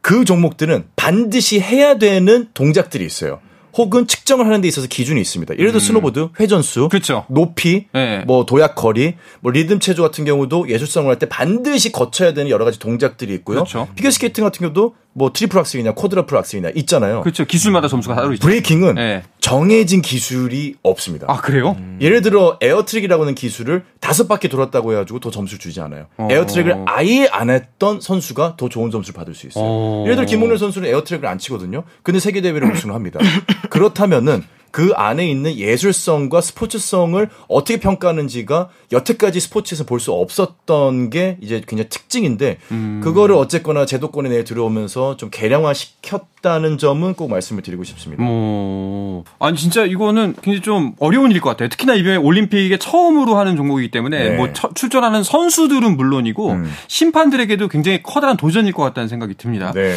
그 0.00 0.24
종목들은 0.24 0.84
반드시 0.96 1.60
해야 1.60 1.98
되는 1.98 2.48
동작들이 2.54 3.04
있어요. 3.04 3.40
혹은 3.78 4.06
측정을 4.08 4.44
하는 4.44 4.60
데 4.60 4.68
있어서 4.68 4.88
기준이 4.88 5.20
있습니다. 5.20 5.54
예를 5.54 5.68
들어 5.68 5.78
음. 5.78 5.80
스노보드 5.80 6.28
회전수, 6.40 6.88
그렇죠. 6.90 7.24
높이, 7.28 7.86
네. 7.94 8.24
뭐 8.26 8.44
도약 8.44 8.74
거리, 8.74 9.14
뭐 9.40 9.52
리듬 9.52 9.78
체조 9.78 10.02
같은 10.02 10.24
경우도 10.24 10.68
예술성을 10.68 11.08
할 11.08 11.18
때 11.18 11.26
반드시 11.28 11.90
거쳐야 11.92 12.34
되는 12.34 12.50
여러 12.50 12.64
가지 12.64 12.78
동작들이 12.78 13.32
있고요. 13.34 13.58
그렇죠. 13.60 13.88
피겨 13.96 14.10
스케이팅 14.10 14.44
같은 14.44 14.60
경우도 14.60 14.94
뭐 15.18 15.32
트리플 15.32 15.58
악셀이냐 15.58 15.92
쿼드라플 15.92 16.38
악셀이냐 16.38 16.70
있잖아요. 16.76 17.22
그렇죠. 17.22 17.44
기술마다 17.44 17.88
점수가 17.88 18.14
따로 18.14 18.32
있죠. 18.34 18.46
브레이킹은 18.46 18.94
네. 18.94 19.24
정해진 19.40 20.00
기술이 20.00 20.76
없습니다. 20.82 21.26
아 21.28 21.40
그래요? 21.40 21.74
음. 21.78 21.98
예를 22.00 22.22
들어 22.22 22.56
air 22.60 22.75
track이라고 22.75 23.24
하는 23.24 23.34
기술을 23.34 23.84
다섯 24.00 24.28
바퀴 24.28 24.48
돌았다고 24.48 24.92
해가지고 24.92 25.18
더 25.18 25.30
점수를 25.30 25.58
주지 25.58 25.80
않아요. 25.80 26.06
어. 26.16 26.28
air 26.30 26.45
track을 26.45 26.84
아예 26.86 27.26
안 27.32 27.50
했던 27.50 28.00
선수가 28.00 28.54
더 28.56 28.68
좋은 28.68 28.90
점수를 28.92 29.16
받을 29.16 29.34
수 29.34 29.48
있어요. 29.48 29.64
어. 29.66 30.02
예를 30.04 30.16
들어 30.16 30.26
김홍열 30.26 30.56
선수는 30.56 30.88
air 30.88 30.98
track을 30.98 31.26
안 31.26 31.38
치거든요. 31.38 31.82
근데 32.04 32.20
세계 32.20 32.40
대회를 32.40 32.70
우승을 32.72 32.94
합니다. 32.94 33.18
그렇다면은 33.68 34.44
그 34.70 34.92
안에 34.94 35.28
있는 35.28 35.56
예술성과 35.56 36.40
스포츠성을 36.40 37.28
어떻게 37.48 37.78
평가하는지가 37.80 38.68
여태까지 38.92 39.40
스포츠에서 39.40 39.84
볼 39.84 39.98
수 39.98 40.12
없었던 40.12 41.10
게 41.10 41.38
이제 41.40 41.60
굉장히 41.66 41.88
특징인데 41.88 42.58
음. 42.70 43.00
그거를 43.02 43.34
어쨌거나 43.34 43.84
제도권에 43.84 44.28
내에 44.28 44.44
들어오면서 44.44 45.16
좀 45.16 45.28
개량화 45.30 45.74
시켰다는 45.74 46.78
점은 46.78 47.14
꼭 47.14 47.28
말씀을 47.28 47.62
드리고 47.62 47.82
싶습니다. 47.82 48.22
어... 48.24 49.24
아니 49.40 49.56
진짜 49.56 49.84
이거는 49.84 50.36
굉장히 50.40 50.62
좀 50.62 50.92
어려운 51.00 51.30
일일 51.30 51.42
것 51.42 51.50
같아요. 51.50 51.68
특히나 51.68 51.94
이번에 51.94 52.16
올림픽에 52.16 52.76
처음으로 52.78 53.36
하는 53.36 53.56
종목이기 53.56 53.90
때문에 53.90 54.30
네. 54.30 54.36
뭐 54.36 54.52
처, 54.52 54.72
출전하는 54.72 55.24
선수들은 55.24 55.96
물론이고 55.96 56.52
음. 56.52 56.70
심판들에게도 56.86 57.66
굉장히 57.68 58.02
커다란 58.02 58.36
도전일 58.36 58.72
것 58.72 58.84
같다는 58.84 59.08
생각이 59.08 59.34
듭니다. 59.34 59.72
네. 59.74 59.96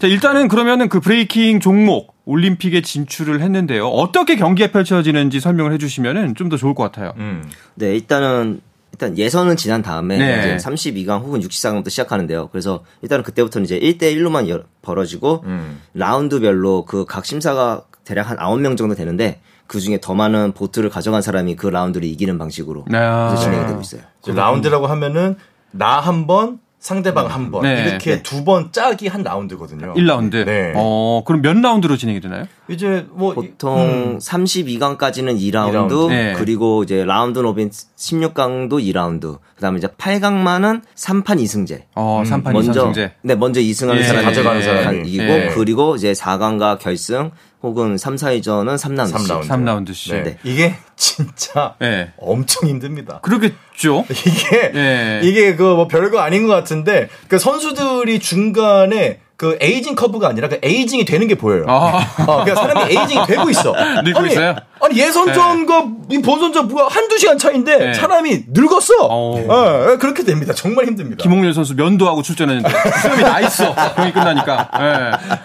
자, 0.00 0.08
일단은 0.08 0.48
그러면은 0.48 0.88
그 0.88 0.98
브레이킹 0.98 1.60
종목 1.60 2.15
올림픽에 2.26 2.82
진출을 2.82 3.40
했는데요. 3.40 3.86
어떻게 3.88 4.36
경기가 4.36 4.70
펼쳐지는지 4.70 5.40
설명을 5.40 5.72
해주시면은 5.74 6.34
좀더 6.34 6.56
좋을 6.56 6.74
것 6.74 6.82
같아요. 6.84 7.14
음. 7.16 7.48
네, 7.76 7.94
일단은 7.94 8.60
일단 8.92 9.16
예선은 9.16 9.56
지난 9.56 9.82
다음에 9.82 10.18
네. 10.18 10.56
이제 10.56 10.56
32강 10.68 11.20
혹은 11.22 11.40
64강부터 11.40 11.88
시작하는데요. 11.90 12.48
그래서 12.48 12.82
일단은 13.02 13.22
그때부터는 13.24 13.64
이제 13.64 13.78
1대 13.78 14.14
1로만 14.14 14.62
벌어지고 14.82 15.42
음. 15.46 15.80
라운드별로 15.94 16.84
그 16.84 17.04
각 17.04 17.24
심사가 17.24 17.82
대략 18.04 18.30
한 18.30 18.36
9명 18.38 18.76
정도 18.76 18.94
되는데 18.94 19.40
그 19.66 19.80
중에 19.80 19.98
더 20.00 20.14
많은 20.14 20.52
보트를 20.52 20.90
가져간 20.90 21.22
사람이 21.22 21.56
그 21.56 21.66
라운드를 21.66 22.06
이기는 22.08 22.38
방식으로 22.38 22.84
아. 22.92 23.34
진행이 23.36 23.66
되고 23.66 23.80
있어요. 23.80 24.00
라운드라고 24.26 24.86
하면은 24.86 25.36
나 25.72 26.00
한 26.00 26.26
번, 26.26 26.58
상대방 26.78 27.26
한 27.26 27.50
번. 27.50 27.62
네. 27.62 27.84
이렇게 27.88 28.16
네. 28.16 28.22
두번 28.22 28.70
짝이 28.70 29.08
한 29.08 29.22
라운드거든요. 29.22 29.94
1라운드. 29.94 30.44
네. 30.44 30.72
어, 30.76 31.22
그럼 31.26 31.42
몇 31.42 31.56
라운드로 31.56 31.96
진행이 31.96 32.20
되나요? 32.20 32.44
이제 32.68 33.06
뭐 33.10 33.34
보통 33.34 33.80
음. 33.80 34.18
32강까지는 34.18 35.38
2라운드, 35.38 35.88
2라운드. 35.88 36.08
네. 36.08 36.34
그리고 36.36 36.82
이제 36.82 37.04
round 37.04 37.38
robin 37.38 37.70
16강도 37.70 38.72
2라운드. 38.72 39.38
그다음에 39.56 39.78
이제 39.78 39.88
8강만은 39.88 40.82
3판 40.94 41.24
2승제. 41.24 41.82
어, 41.94 42.22
3판 42.24 42.52
먼저, 42.52 42.92
2승제. 42.92 43.12
네, 43.22 43.34
먼저 43.34 43.60
2승하는 43.60 43.96
예. 43.98 44.02
사람이 44.02 44.24
가져가는 44.24 44.62
사람이 44.62 45.08
이기고 45.08 45.24
예. 45.24 45.50
그리고 45.54 45.96
이제 45.96 46.12
4강과 46.12 46.78
결승 46.78 47.30
혹은 47.62 47.96
3, 47.98 48.16
4위전은 48.16 48.76
3라운드. 48.76 49.12
3라운드. 49.12 49.48
3라운드 49.48 49.94
씩. 49.94 50.12
네. 50.12 50.22
네. 50.22 50.38
이게 50.44 50.74
진짜 50.94 51.74
네. 51.80 52.12
엄청 52.18 52.68
힘듭니다. 52.68 53.20
그러겠죠. 53.22 54.04
이게 54.10 54.72
네. 54.72 55.20
이게 55.22 55.56
그 55.56 55.64
뭐 55.76 55.88
별거 55.88 56.20
아닌 56.20 56.46
것 56.46 56.52
같은데 56.54 57.08
그 57.28 57.38
선수들이 57.38 58.18
중간에 58.20 59.20
그 59.36 59.58
aging 59.60 59.94
curve가 59.96 60.28
아니라 60.28 60.48
그 60.48 60.58
aging이 60.62 61.04
되는 61.04 61.26
게 61.28 61.34
보여요. 61.34 61.66
아. 61.68 61.98
어, 62.26 62.42
그러니까 62.44 62.54
사람이 62.54 62.94
에이징이 62.96 63.26
되고 63.26 63.50
있어. 63.50 63.74
늙고 64.02 64.18
아니, 64.20 64.32
있어요? 64.32 64.56
아니 64.80 64.98
예선전과 64.98 65.86
네. 66.08 66.22
본선전 66.22 66.68
뭐가 66.68 66.88
한두 66.88 67.18
시간 67.18 67.36
차인데 67.36 67.76
네. 67.78 67.94
사람이 67.94 68.44
늙었어. 68.48 68.94
어. 69.02 69.36
어. 69.46 69.96
그렇게 69.98 70.24
됩니다. 70.24 70.54
정말 70.54 70.86
힘듭니다. 70.86 71.22
김홍렬 71.22 71.52
선수 71.52 71.74
면도하고 71.74 72.22
출전했는데 72.22 72.70
수염이 73.02 73.22
나 73.22 73.40
있어. 73.40 73.74
경기 73.94 74.12
끝나니까. 74.12 74.70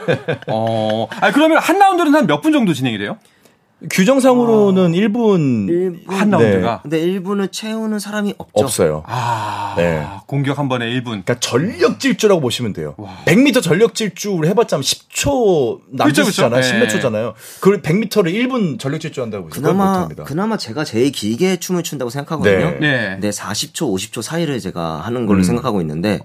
네. 0.07 0.35
어. 0.47 1.07
아 1.19 1.31
그러면 1.31 1.57
한 1.57 1.77
라운드는 1.77 2.15
한 2.15 2.27
몇 2.27 2.41
분 2.41 2.53
정도 2.53 2.73
진행이 2.73 2.97
돼요? 2.97 3.17
규정상으로는 3.89 4.83
아. 4.83 4.87
1분, 4.89 5.67
1분 5.67 6.07
한 6.07 6.29
라운드가. 6.29 6.81
네. 6.85 6.89
근데 6.89 7.05
1분을 7.05 7.51
채우는 7.51 7.99
사람이 7.99 8.35
없죠. 8.37 8.63
없어요. 8.63 9.03
아. 9.07 9.73
네. 9.75 10.05
공격 10.27 10.59
한 10.59 10.69
번에 10.69 10.85
1분. 10.85 11.05
그러니까 11.05 11.39
전력 11.39 11.99
질주라고 11.99 12.41
보시면 12.41 12.73
돼요. 12.73 12.93
와. 12.97 13.17
100m 13.25 13.63
전력 13.63 13.95
질주를 13.95 14.47
해봤자 14.49 14.77
10초 14.79 15.79
남짓잖아요. 15.91 16.61
그렇죠, 16.61 16.75
10몇 16.75 16.89
초잖아요. 16.89 17.33
그걸 17.59 17.81
100m를 17.81 18.33
1분 18.33 18.79
전력 18.79 19.01
질주한다고 19.01 19.49
그나마 19.49 20.07
그나마 20.07 20.57
제가 20.57 20.83
제일 20.83 21.11
길게 21.11 21.57
춤을 21.57 21.83
춘다고 21.83 22.11
생각하거든요. 22.11 22.71
네. 22.71 22.77
네. 22.79 23.17
네 23.19 23.29
40초, 23.29 23.93
50초 23.93 24.21
사이를 24.21 24.59
제가 24.59 25.01
하는 25.01 25.25
걸로 25.25 25.39
음. 25.39 25.43
생각하고 25.43 25.81
있는데 25.81 26.19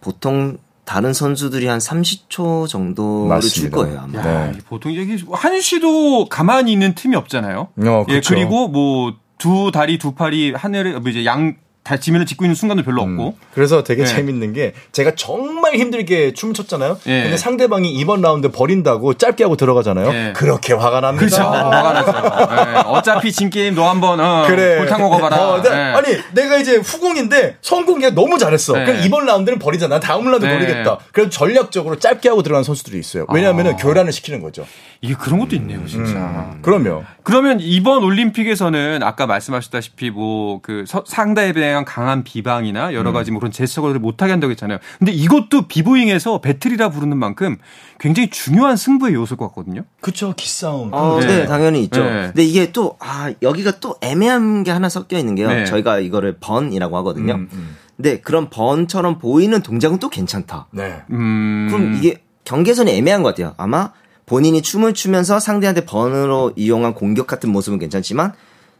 보통 0.00 0.58
다른 0.88 1.12
선수들이 1.12 1.66
한 1.66 1.78
30초 1.78 2.66
정도를 2.66 3.28
맞습니다. 3.28 3.60
줄 3.60 3.70
거예요 3.70 4.00
아마. 4.00 4.18
야, 4.18 4.50
네. 4.52 4.58
보통 4.66 4.96
여기 4.96 5.22
한시도 5.30 6.30
가만히 6.30 6.72
있는 6.72 6.94
틈이 6.94 7.14
없잖아요. 7.14 7.68
어, 7.76 8.06
예 8.08 8.20
그리고 8.26 8.68
뭐 8.68 9.28
두 9.38 9.70
다리 9.72 9.98
두 9.98 10.12
팔이 10.12 10.52
하늘에 10.52 10.98
뭐 10.98 11.10
이제 11.10 11.24
양 11.24 11.56
지면을 11.96 12.26
짓고 12.26 12.44
있는 12.44 12.54
순간도 12.54 12.82
별로 12.84 13.02
음. 13.04 13.18
없고. 13.18 13.38
그래서 13.54 13.82
되게 13.82 14.02
네. 14.02 14.08
재밌는 14.08 14.52
게 14.52 14.74
제가 14.92 15.12
정말 15.16 15.74
힘들게 15.76 16.32
춤을 16.34 16.54
췄잖아요. 16.54 16.98
네. 17.04 17.22
근데 17.22 17.36
상대방이 17.38 17.90
이번 17.92 18.20
라운드 18.20 18.50
버린다고 18.50 19.14
짧게 19.14 19.44
하고 19.44 19.56
들어가잖아요. 19.56 20.12
네. 20.12 20.32
그렇게 20.34 20.74
화가 20.74 21.00
납니다. 21.00 21.24
그렇죠. 21.26 21.42
화가 21.42 21.92
나죠. 21.92 22.70
네. 22.70 22.78
어차피 22.86 23.32
진 23.32 23.50
게임 23.50 23.74
너 23.74 23.88
한번 23.88 24.20
어, 24.20 24.44
그래. 24.46 24.76
골탕 24.76 25.00
먹어봐라. 25.00 25.36
어, 25.36 25.62
네. 25.62 25.70
아니 25.70 26.16
내가 26.34 26.58
이제 26.58 26.76
후공인데 26.76 27.56
선공이 27.62 28.10
너무 28.12 28.38
잘했어. 28.38 28.74
그럼 28.74 28.98
이번 29.04 29.26
라운드는 29.26 29.58
버리잖아. 29.58 30.00
다음 30.00 30.26
라운드 30.30 30.46
버리겠다. 30.46 30.98
그래서 31.12 31.30
전략적으로 31.30 31.98
짧게 31.98 32.28
하고 32.28 32.42
들어가는 32.42 32.64
선수들이 32.64 32.98
있어요. 32.98 33.26
왜냐하면 33.32 33.68
아. 33.68 33.76
교란을 33.76 34.12
시키는 34.12 34.42
거죠. 34.42 34.66
이게 35.00 35.14
그런 35.14 35.38
것도 35.38 35.54
있네요, 35.56 35.86
진짜. 35.86 36.12
음. 36.12 36.58
그럼요. 36.60 37.04
그러면 37.22 37.58
이번 37.60 38.02
올림픽에서는 38.02 39.00
아까 39.02 39.26
말씀하셨다시피 39.26 40.10
뭐 40.10 40.58
그 40.62 40.84
상대에 41.06 41.52
대한 41.52 41.77
강한 41.84 42.24
비방이나 42.24 42.94
여러 42.94 43.10
음. 43.10 43.14
가지 43.14 43.30
뭐 43.30 43.40
그런 43.40 43.52
제스처를 43.52 43.98
못하게 43.98 44.32
한다고 44.32 44.50
했잖아요. 44.50 44.78
근데 44.98 45.12
이것도 45.12 45.68
비보잉에서 45.68 46.40
배틀이라 46.40 46.90
부르는 46.90 47.16
만큼 47.16 47.56
굉장히 47.98 48.30
중요한 48.30 48.76
승부의 48.76 49.14
요소일 49.14 49.38
것 49.38 49.48
같거든요. 49.48 49.84
그쵸, 50.00 50.34
기싸움. 50.36 50.90
어, 50.92 51.18
네. 51.20 51.26
네. 51.26 51.46
당연히 51.46 51.82
있죠. 51.84 52.04
네. 52.04 52.26
근데 52.28 52.44
이게 52.44 52.72
또, 52.72 52.96
아, 53.00 53.32
여기가 53.42 53.80
또 53.80 53.96
애매한 54.00 54.64
게 54.64 54.70
하나 54.70 54.88
섞여 54.88 55.18
있는 55.18 55.34
게요. 55.34 55.48
네. 55.48 55.64
저희가 55.64 55.98
이거를 55.98 56.36
번이라고 56.40 56.96
하거든요. 56.98 57.34
음, 57.34 57.48
음. 57.52 57.76
근데 57.96 58.20
그런 58.20 58.48
번처럼 58.48 59.18
보이는 59.18 59.60
동작은 59.60 59.98
또 59.98 60.08
괜찮다. 60.08 60.68
네. 60.70 61.02
음... 61.10 61.66
그럼 61.68 61.94
이게 61.96 62.22
경계선이 62.44 62.92
애매한 62.92 63.24
것 63.24 63.30
같아요. 63.30 63.54
아마 63.56 63.92
본인이 64.24 64.62
춤을 64.62 64.94
추면서 64.94 65.40
상대한테 65.40 65.84
번으로 65.84 66.52
이용한 66.54 66.94
공격 66.94 67.26
같은 67.26 67.50
모습은 67.50 67.78
괜찮지만 67.80 68.34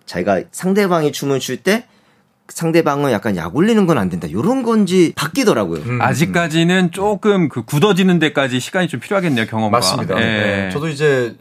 자기가 0.06 0.42
상대방이 0.52 1.10
춤을 1.10 1.40
출 1.40 1.62
때 1.62 1.86
상대방은 2.48 3.12
약간 3.12 3.36
약 3.36 3.54
올리는 3.54 3.86
건 3.86 3.98
안 3.98 4.08
된다. 4.08 4.30
요런 4.30 4.62
건지 4.62 5.12
바뀌더라고요. 5.16 5.80
음, 5.82 6.02
아직까지는 6.02 6.92
조금 6.92 7.48
그 7.48 7.62
굳어지는 7.64 8.18
데까지 8.18 8.60
시간이 8.60 8.88
좀 8.88 9.00
필요하겠네요, 9.00 9.46
경험과. 9.46 9.76
맞습니다. 9.78 10.14
네. 10.14 10.20
네. 10.66 10.70
저도 10.72 10.88
이제 10.88 11.34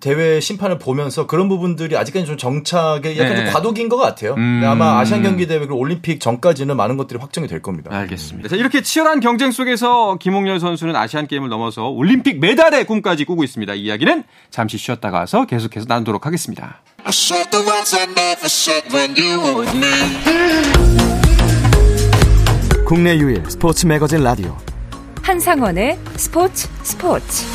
대회 0.00 0.40
심판을 0.40 0.78
보면서 0.78 1.26
그런 1.26 1.48
부분들이 1.48 1.96
아직까지 1.96 2.26
좀 2.26 2.36
정착에 2.36 3.16
약간 3.18 3.34
네. 3.34 3.44
좀 3.44 3.52
과도기인 3.52 3.88
것 3.88 3.96
같아요. 3.96 4.34
음. 4.34 4.62
아마 4.64 4.98
아시안 4.98 5.22
경기 5.22 5.46
대회 5.46 5.58
그리고 5.58 5.76
올림픽 5.76 6.20
전까지는 6.20 6.76
많은 6.76 6.96
것들이 6.96 7.18
확정이 7.18 7.46
될 7.46 7.62
겁니다. 7.62 7.94
알겠습니다. 7.94 8.48
자, 8.48 8.56
이렇게 8.56 8.82
치열한 8.82 9.20
경쟁 9.20 9.50
속에서 9.50 10.16
김홍렬 10.16 10.60
선수는 10.60 10.96
아시안 10.96 11.26
게임을 11.26 11.48
넘어서 11.48 11.88
올림픽 11.88 12.40
메달의 12.40 12.86
꿈까지 12.86 13.24
꾸고 13.24 13.44
있습니다. 13.44 13.74
이 13.74 13.82
이야기는 13.82 14.24
잠시 14.50 14.78
쉬었다가 14.78 15.18
와서 15.20 15.46
계속해서 15.46 15.86
나누도록 15.88 16.26
하겠습니다. 16.26 16.80
국내 22.84 23.16
유일 23.16 23.42
스포츠 23.48 23.86
매거진 23.86 24.22
라디오 24.22 24.56
한상원의 25.22 25.98
스포츠 26.16 26.68
스포츠 26.82 27.46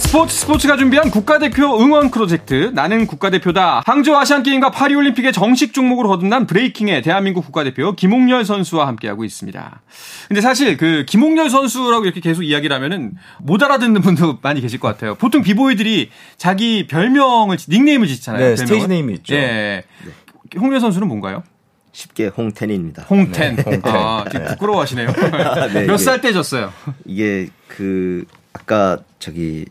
스포츠 0.00 0.34
스포츠가 0.34 0.76
준비한 0.76 1.10
국가대표 1.10 1.78
응원 1.80 2.10
프로젝트 2.10 2.72
나는 2.74 3.06
국가대표다. 3.06 3.82
항저우 3.84 4.16
아시안게임과 4.16 4.70
파리올림픽의 4.70 5.32
정식 5.32 5.72
종목으로 5.72 6.08
거듭난 6.08 6.46
브레이킹의 6.46 7.02
대한민국 7.02 7.44
국가대표 7.44 7.94
김홍열 7.94 8.44
선수와 8.44 8.88
함께하고 8.88 9.24
있습니다. 9.24 9.82
근데 10.26 10.40
사실 10.40 10.76
그 10.76 11.04
김홍열 11.06 11.48
선수라고 11.50 12.04
이렇게 12.06 12.20
계속 12.20 12.42
이야기를 12.42 12.74
하면은 12.74 13.14
못 13.38 13.62
알아듣는 13.62 14.00
분도 14.00 14.38
많이 14.42 14.60
계실 14.60 14.80
것 14.80 14.88
같아요. 14.88 15.14
보통 15.14 15.42
비보이들이 15.42 16.10
자기 16.36 16.86
별명을 16.88 17.58
닉네임을 17.68 18.08
짓잖아요. 18.08 18.44
네, 18.44 18.56
stage 18.56 18.88
name이 18.88 19.14
있죠. 19.14 19.34
예. 19.36 19.84
네. 20.04 20.12
홍열 20.58 20.80
선수는 20.80 21.06
뭔가요? 21.06 21.44
쉽게 21.92 22.28
홍텐입니다. 22.28 23.04
홍텐. 23.04 23.56
네, 23.56 23.62
홍텐. 23.62 23.82
아, 23.84 24.24
네. 24.32 24.44
부끄러워하시네요. 24.46 25.12
네, 25.72 25.84
몇살 25.86 26.20
때 26.20 26.32
지었어요? 26.32 26.72
이게 27.04 27.48
그 27.68 28.24
아까 28.52 28.98
저기 29.20 29.66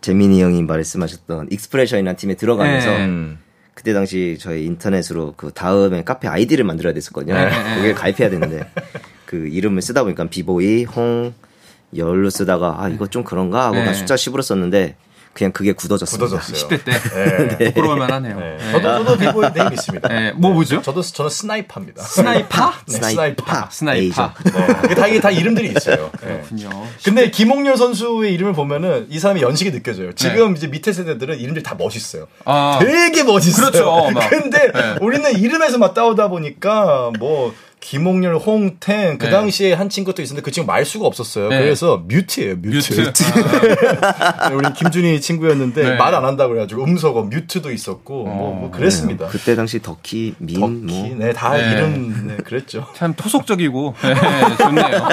재민이 0.00 0.42
형이 0.42 0.62
말씀하셨던 0.62 1.48
Expression이라는 1.50 2.16
팀에 2.16 2.34
들어가면서 2.34 2.90
네. 2.90 3.36
그때 3.74 3.92
당시 3.92 4.36
저희 4.40 4.64
인터넷으로 4.64 5.34
그 5.36 5.52
다음에 5.52 6.02
카페 6.02 6.26
아이디를 6.28 6.64
만들어야 6.64 6.92
됐었거든요. 6.94 7.34
네. 7.34 7.50
거기에 7.76 7.94
가입해야 7.94 8.30
되는데 8.30 8.68
그 9.24 9.46
이름을 9.48 9.82
쓰다 9.82 10.02
보니까 10.02 10.24
비보이, 10.24 10.84
홍, 10.84 11.32
열로 11.96 12.28
쓰다가 12.28 12.82
아 12.82 12.88
이거 12.88 13.06
좀 13.06 13.24
그런가 13.24 13.66
하고 13.66 13.76
네. 13.76 13.94
숫자 13.94 14.14
10으로 14.14 14.42
썼는데 14.42 14.96
그냥 15.32 15.52
그게 15.52 15.72
굳어졌습니다. 15.72 16.24
굳어졌어요. 16.24 16.68
10대 16.68 16.84
때. 16.84 16.92
네. 17.48 17.58
네. 17.58 17.64
부끄러울만 17.72 18.10
하네요. 18.12 18.38
네. 18.38 18.56
네. 18.58 18.72
저도, 18.72 19.04
저도 19.04 19.18
비보이 19.18 19.52
name 19.54 19.72
있습니다. 19.72 20.08
네. 20.08 20.32
뭐, 20.32 20.52
뭐죠? 20.52 20.82
저도, 20.82 21.02
저는 21.02 21.30
스나이파입니다. 21.30 22.02
스나이파? 22.02 22.74
네. 22.86 22.92
스나이파. 22.98 23.68
스나이파. 23.70 24.34
네. 24.88 24.94
다, 24.94 25.06
이게 25.06 25.20
다 25.20 25.30
이름들이 25.30 25.72
있어요. 25.76 26.10
그렇군요. 26.18 26.70
근데 27.04 27.30
김홍열 27.30 27.76
선수의 27.76 28.34
이름을 28.34 28.52
보면은 28.52 29.06
이 29.10 29.18
사람의 29.18 29.42
연식이 29.42 29.70
느껴져요. 29.70 30.12
지금 30.14 30.56
이제 30.56 30.66
밑에 30.66 30.92
세대들은 30.92 31.38
이름들이 31.38 31.62
다 31.62 31.74
멋있어요. 31.78 32.26
아. 32.44 32.78
되게 32.80 33.22
멋있어요. 33.22 33.70
그렇죠. 33.70 34.10
근데 34.30 34.72
우리는 35.00 35.38
이름에서 35.38 35.78
막 35.78 35.94
따오다 35.94 36.28
보니까 36.28 37.12
뭐, 37.18 37.54
김홍열, 37.80 38.36
홍텐 38.36 39.18
그 39.18 39.26
네. 39.26 39.30
당시에 39.30 39.72
한 39.72 39.88
친구도 39.88 40.20
있었는데 40.22 40.44
그 40.44 40.50
친구 40.50 40.66
말 40.66 40.84
수가 40.84 41.06
없었어요. 41.06 41.48
네. 41.48 41.60
그래서 41.60 42.02
mute예요, 42.06 42.56
mute. 42.56 42.92
mute. 43.00 43.24
아. 44.02 44.50
우리 44.54 44.72
김준희 44.72 45.20
친구였는데 45.20 45.82
네. 45.82 45.96
말안 45.96 46.24
한다고 46.24 46.50
그래가지고 46.50 46.84
음소거 46.84 47.22
mute도 47.22 47.72
있었고 47.72 48.22
어. 48.22 48.34
뭐, 48.34 48.54
뭐, 48.54 48.70
그랬습니다. 48.70 49.24
네. 49.26 49.30
그때 49.30 49.56
당시 49.56 49.80
덕희, 49.80 50.34
민, 50.38 50.60
덕희, 50.60 51.08
뭐. 51.08 51.16
네, 51.18 51.32
다 51.32 51.56
네. 51.56 51.72
이름 51.72 52.28
네, 52.28 52.36
그랬죠. 52.44 52.86
참 52.94 53.14
토속적이고 53.14 53.94
네, 54.02 54.56
좋네요. 54.56 55.08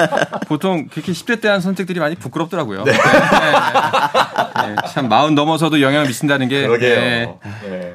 보통 0.46 0.88
그렇게 0.88 1.12
10대 1.12 1.40
때 1.40 1.46
한 1.46 1.60
선택들이 1.60 2.00
많이 2.00 2.16
부끄럽더라고요. 2.16 2.84
네. 2.84 2.92
참 4.92 5.08
마흔 5.08 5.34
넘어서도 5.34 5.80
영향을 5.80 6.08
미친다는 6.08 6.48
게. 6.48 6.66
그러게요. 6.66 7.38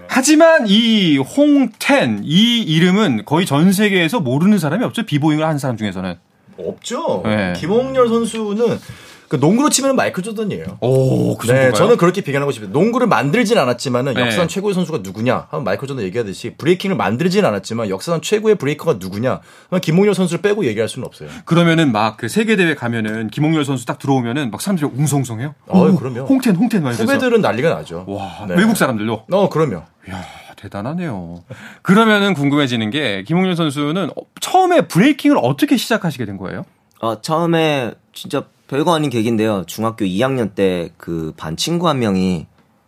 하지만 0.08 0.66
이 0.68 1.18
홍텐 1.18 2.22
이 2.24 2.62
이름은 2.62 3.24
거의 3.26 3.46
전 3.46 3.72
세계에서 3.72 4.20
모르는 4.20 4.58
사람이 4.62 4.86
없죠. 4.86 5.04
비보잉을 5.06 5.43
하는 5.45 5.58
사람 5.58 5.76
중에서는. 5.76 6.15
없죠. 6.58 7.24
네. 7.26 7.54
김홍렬 7.58 8.08
선수는 8.08 8.80
그 9.28 9.38
농구로 9.38 9.69
치면 9.69 9.95
마이클 9.95 10.21
조던이에요. 10.24 10.78
오, 10.82 11.38
그 11.38 11.47
네, 11.47 11.71
저는 11.71 11.95
그렇게 11.95 12.19
비교하고 12.19 12.52
싶어요. 12.52 12.69
농구를 12.71 13.08
만들진 13.08 13.58
않았지만은 13.58 14.13
네. 14.15 14.21
역사상 14.24 14.50
최고의 14.50 14.74
선수가 14.74 15.00
누구냐? 15.04 15.47
하면 15.50 15.63
마이클 15.63 15.88
조던 15.88 16.04
얘기하듯이 16.04 16.56
브레이킹을 16.58 16.97
만들진 16.97 17.45
않았지만 17.45 17.89
역사상 17.89 18.19
최고의 18.19 18.56
브레이커가 18.56 18.97
누구냐? 19.00 19.39
하면 19.69 19.82
김홍렬 19.82 20.13
선수를 20.15 20.41
빼고 20.41 20.65
얘기할 20.65 20.89
수는 20.89 21.08
없어요. 21.08 21.30
그러면은 21.45 21.93
막 21.93 22.17
그 22.17 22.28
세계 22.28 22.58
대회 22.58 22.76
가면은 22.76 23.30
김홍렬 23.30 23.63
선수 23.63 23.86
딱 23.86 24.00
들어오면은 24.00 24.52
막 24.52 24.60
사람들이 24.62 24.91
웅성웅성해요. 24.97 25.56
어, 25.67 25.95
그럼요. 25.95 26.26
홍텐 26.26 26.58
홍텐 26.58 26.84
말 26.84 26.93
후배들은 26.93 27.39
난리가 27.39 27.69
나죠. 27.69 28.04
와, 28.10 28.45
네. 28.50 28.56
외국 28.58 28.76
사람들로. 28.76 29.24
어, 29.32 29.47
그럼요. 29.50 29.76
야. 30.12 30.26
대단하네요. 30.62 31.43
그러면은 31.82 32.34
궁금해지는 32.34 32.89
게 32.91 33.24
김홍렬 33.24 33.56
선수는 33.56 34.10
처음에 34.39 34.88
브레이킹을 34.88 35.38
어떻게 35.41 35.78
시작하시게 35.78 36.26
된 36.26 36.38
거예요? 36.38 36.63
어, 37.02 37.21
처음에 37.21 37.93
진짜 38.13 38.43
별거 38.67 38.93
아닌 38.93 39.10
계기인데요. 39.10 39.63
중학교 39.65 40.06
2학년 40.06 40.54
때 40.56 40.89
그 40.97 41.34
반 41.36 41.58
친구 41.58 41.89
한 41.89 42.00
명이 42.00 42.45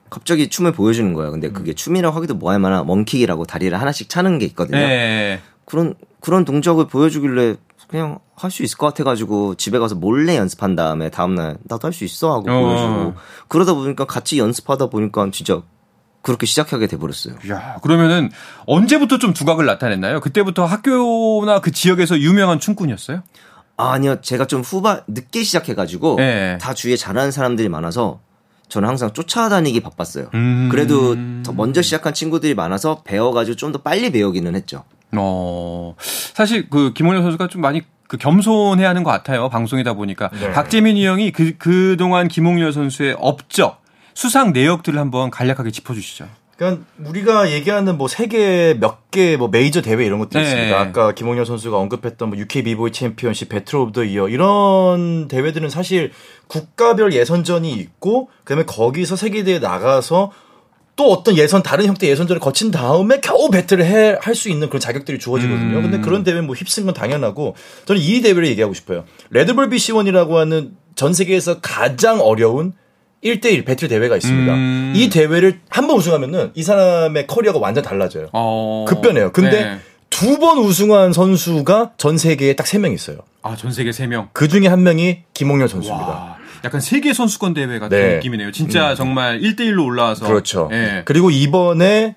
갑자기 0.09 0.47
춤을 0.47 0.73
보여주는 0.73 1.11
거예요. 1.13 1.31
근데 1.31 1.49
그게 1.51 1.71
음. 1.71 1.75
춤이라고 1.75 2.15
하기도 2.15 2.35
뭐할 2.35 2.59
만한 2.59 2.87
원킥이라고 2.87 3.45
다리를 3.45 3.79
하나씩 3.79 4.09
차는 4.09 4.37
게 4.37 4.45
있거든요. 4.47 4.77
네. 4.77 5.39
그런 5.65 5.95
그런 6.19 6.45
동작을 6.45 6.87
보여주길래 6.87 7.55
그냥 7.87 8.19
할 8.35 8.49
수 8.51 8.63
있을 8.63 8.77
것 8.77 8.87
같아가지고 8.87 9.55
집에 9.55 9.79
가서 9.79 9.95
몰래 9.95 10.35
연습한 10.37 10.75
다음에 10.75 11.09
다음날 11.09 11.57
나도 11.63 11.87
할 11.87 11.93
수 11.93 12.03
있어 12.03 12.33
하고 12.33 12.51
어. 12.51 12.59
보여주고 12.61 13.13
그러다 13.47 13.73
보니까 13.73 14.05
같이 14.05 14.37
연습하다 14.39 14.87
보니까 14.87 15.29
진짜 15.31 15.61
그렇게 16.23 16.47
시작하게 16.47 16.87
돼버렸어요. 16.87 17.35
야 17.51 17.77
그러면은 17.83 18.31
언제부터 18.65 19.19
좀 19.19 19.33
두각을 19.33 19.65
나타냈나요? 19.67 20.19
그때부터 20.21 20.65
학교나 20.65 21.59
그 21.59 21.69
지역에서 21.71 22.17
유명한 22.19 22.59
춤꾼이었어요? 22.59 23.21
아, 23.77 23.91
아니요, 23.91 24.21
제가 24.21 24.45
좀 24.47 24.61
후반 24.61 25.01
늦게 25.07 25.43
시작해가지고 25.43 26.15
네. 26.17 26.57
다 26.59 26.73
주위에 26.73 26.95
잘하는 26.95 27.31
사람들이 27.31 27.69
많아서 27.69 28.19
저는 28.69 28.87
항상 28.89 29.11
쫓아다니기 29.13 29.81
바빴어요. 29.81 30.29
음. 30.33 30.69
그래도 30.71 31.15
더 31.43 31.51
먼저 31.53 31.81
시작한 31.81 32.13
친구들이 32.13 32.55
많아서 32.55 33.01
배워가지고 33.03 33.55
좀 33.55 33.71
더 33.71 33.79
빨리 33.81 34.11
배우기는 34.11 34.55
했죠. 34.55 34.83
어, 35.15 35.95
사실 36.33 36.69
그 36.69 36.93
김원효 36.93 37.21
선수가 37.21 37.47
좀 37.49 37.61
많이 37.61 37.81
그 38.07 38.17
겸손해야 38.17 38.87
하는 38.89 39.03
것 39.03 39.11
같아요. 39.11 39.49
방송이다 39.49 39.93
보니까. 39.93 40.29
네. 40.29 40.51
박재민이 40.51 41.05
형이 41.05 41.31
그, 41.31 41.57
그동안 41.57 42.27
김홍렬 42.27 42.71
선수의 42.73 43.15
업적, 43.19 43.82
수상 44.13 44.53
내역들을 44.53 44.99
한번 44.99 45.29
간략하게 45.31 45.71
짚어주시죠. 45.71 46.27
그러니까 46.55 46.83
우리가 47.03 47.51
얘기하는 47.51 47.97
뭐 47.97 48.07
세계 48.07 48.75
몇 48.79 49.01
개 49.11 49.37
뭐 49.37 49.47
메이저 49.47 49.81
대회 49.81 50.05
이런 50.05 50.19
것도 50.19 50.39
네. 50.39 50.43
있습니다. 50.43 50.79
아까 50.79 51.11
김홍열 51.13 51.45
선수가 51.45 51.77
언급했던 51.77 52.29
뭐 52.29 52.37
UK 52.37 52.63
B-Boy 52.63 52.91
Championship, 52.91 53.49
Battle 53.49 53.75
of 53.77 53.91
the 53.91 54.03
Year 54.03 54.27
이런 54.29 55.27
대회들은 55.27 55.69
사실 55.69 56.11
국가별 56.47 57.13
예선전이 57.13 57.71
있고 57.73 58.29
그다음에 58.43 58.65
거기서 58.65 59.15
세계 59.15 59.43
대회 59.43 59.59
나가서 59.59 60.31
또 60.95 61.11
어떤 61.11 61.37
예선 61.37 61.63
다른 61.63 61.85
형태 61.87 62.07
예선전을 62.07 62.39
거친 62.39 62.69
다음에 62.69 63.19
겨우 63.19 63.49
배틀을 63.49 64.19
할수 64.21 64.49
있는 64.49 64.67
그런 64.67 64.79
자격들이 64.79 65.17
주어지거든요. 65.19 65.77
음. 65.77 65.81
근데 65.81 65.99
그런 65.99 66.23
대회 66.23 66.39
뭐 66.41 66.55
휩쓴 66.55 66.85
건 66.85 66.93
당연하고 66.93 67.55
저는 67.85 67.99
이 68.01 68.21
대회를 68.21 68.45
얘기하고 68.47 68.75
싶어요. 68.75 69.03
레드불 69.31 69.69
BC 69.69 69.82
One이라고 69.82 70.33
하는 70.33 70.75
전 70.95 71.13
세계에서 71.13 71.61
가장 71.61 72.21
어려운 72.21 72.73
1대1 73.23 73.65
배틀 73.65 73.87
대회가 73.87 74.15
있습니다. 74.17 74.53
음. 74.53 74.93
이 74.95 75.09
대회를 75.09 75.59
한 75.69 75.87
번 75.87 75.97
우승하면은 75.97 76.51
이 76.55 76.63
사람의 76.63 77.27
커리어가 77.27 77.59
완전 77.59 77.83
달라져요. 77.83 78.27
어. 78.33 78.85
급변해요. 78.87 79.31
근데 79.31 79.63
네. 79.63 79.79
두번 80.09 80.59
우승한 80.59 81.13
선수가 81.13 81.93
전 81.97 82.17
세계에 82.17 82.55
딱세명 82.55 82.91
있어요. 82.93 83.17
아, 83.41 83.55
전 83.55 83.71
세계 83.71 83.91
세 83.91 84.07
명. 84.07 84.29
그 84.33 84.47
중에 84.47 84.67
한 84.67 84.83
명이 84.83 85.23
김홍열 85.33 85.67
선수입니다. 85.67 86.07
와. 86.07 86.37
약간 86.63 86.79
세계 86.79 87.13
선수권 87.13 87.53
대회 87.53 87.79
같은 87.79 87.89
네. 87.97 88.15
느낌이네요. 88.15 88.51
진짜 88.51 88.91
음. 88.91 88.95
정말 88.95 89.39
1대1로 89.41 89.85
올라와서. 89.85 90.25
그렇죠. 90.27 90.67
네. 90.71 91.01
그리고 91.05 91.29
이번에 91.29 92.15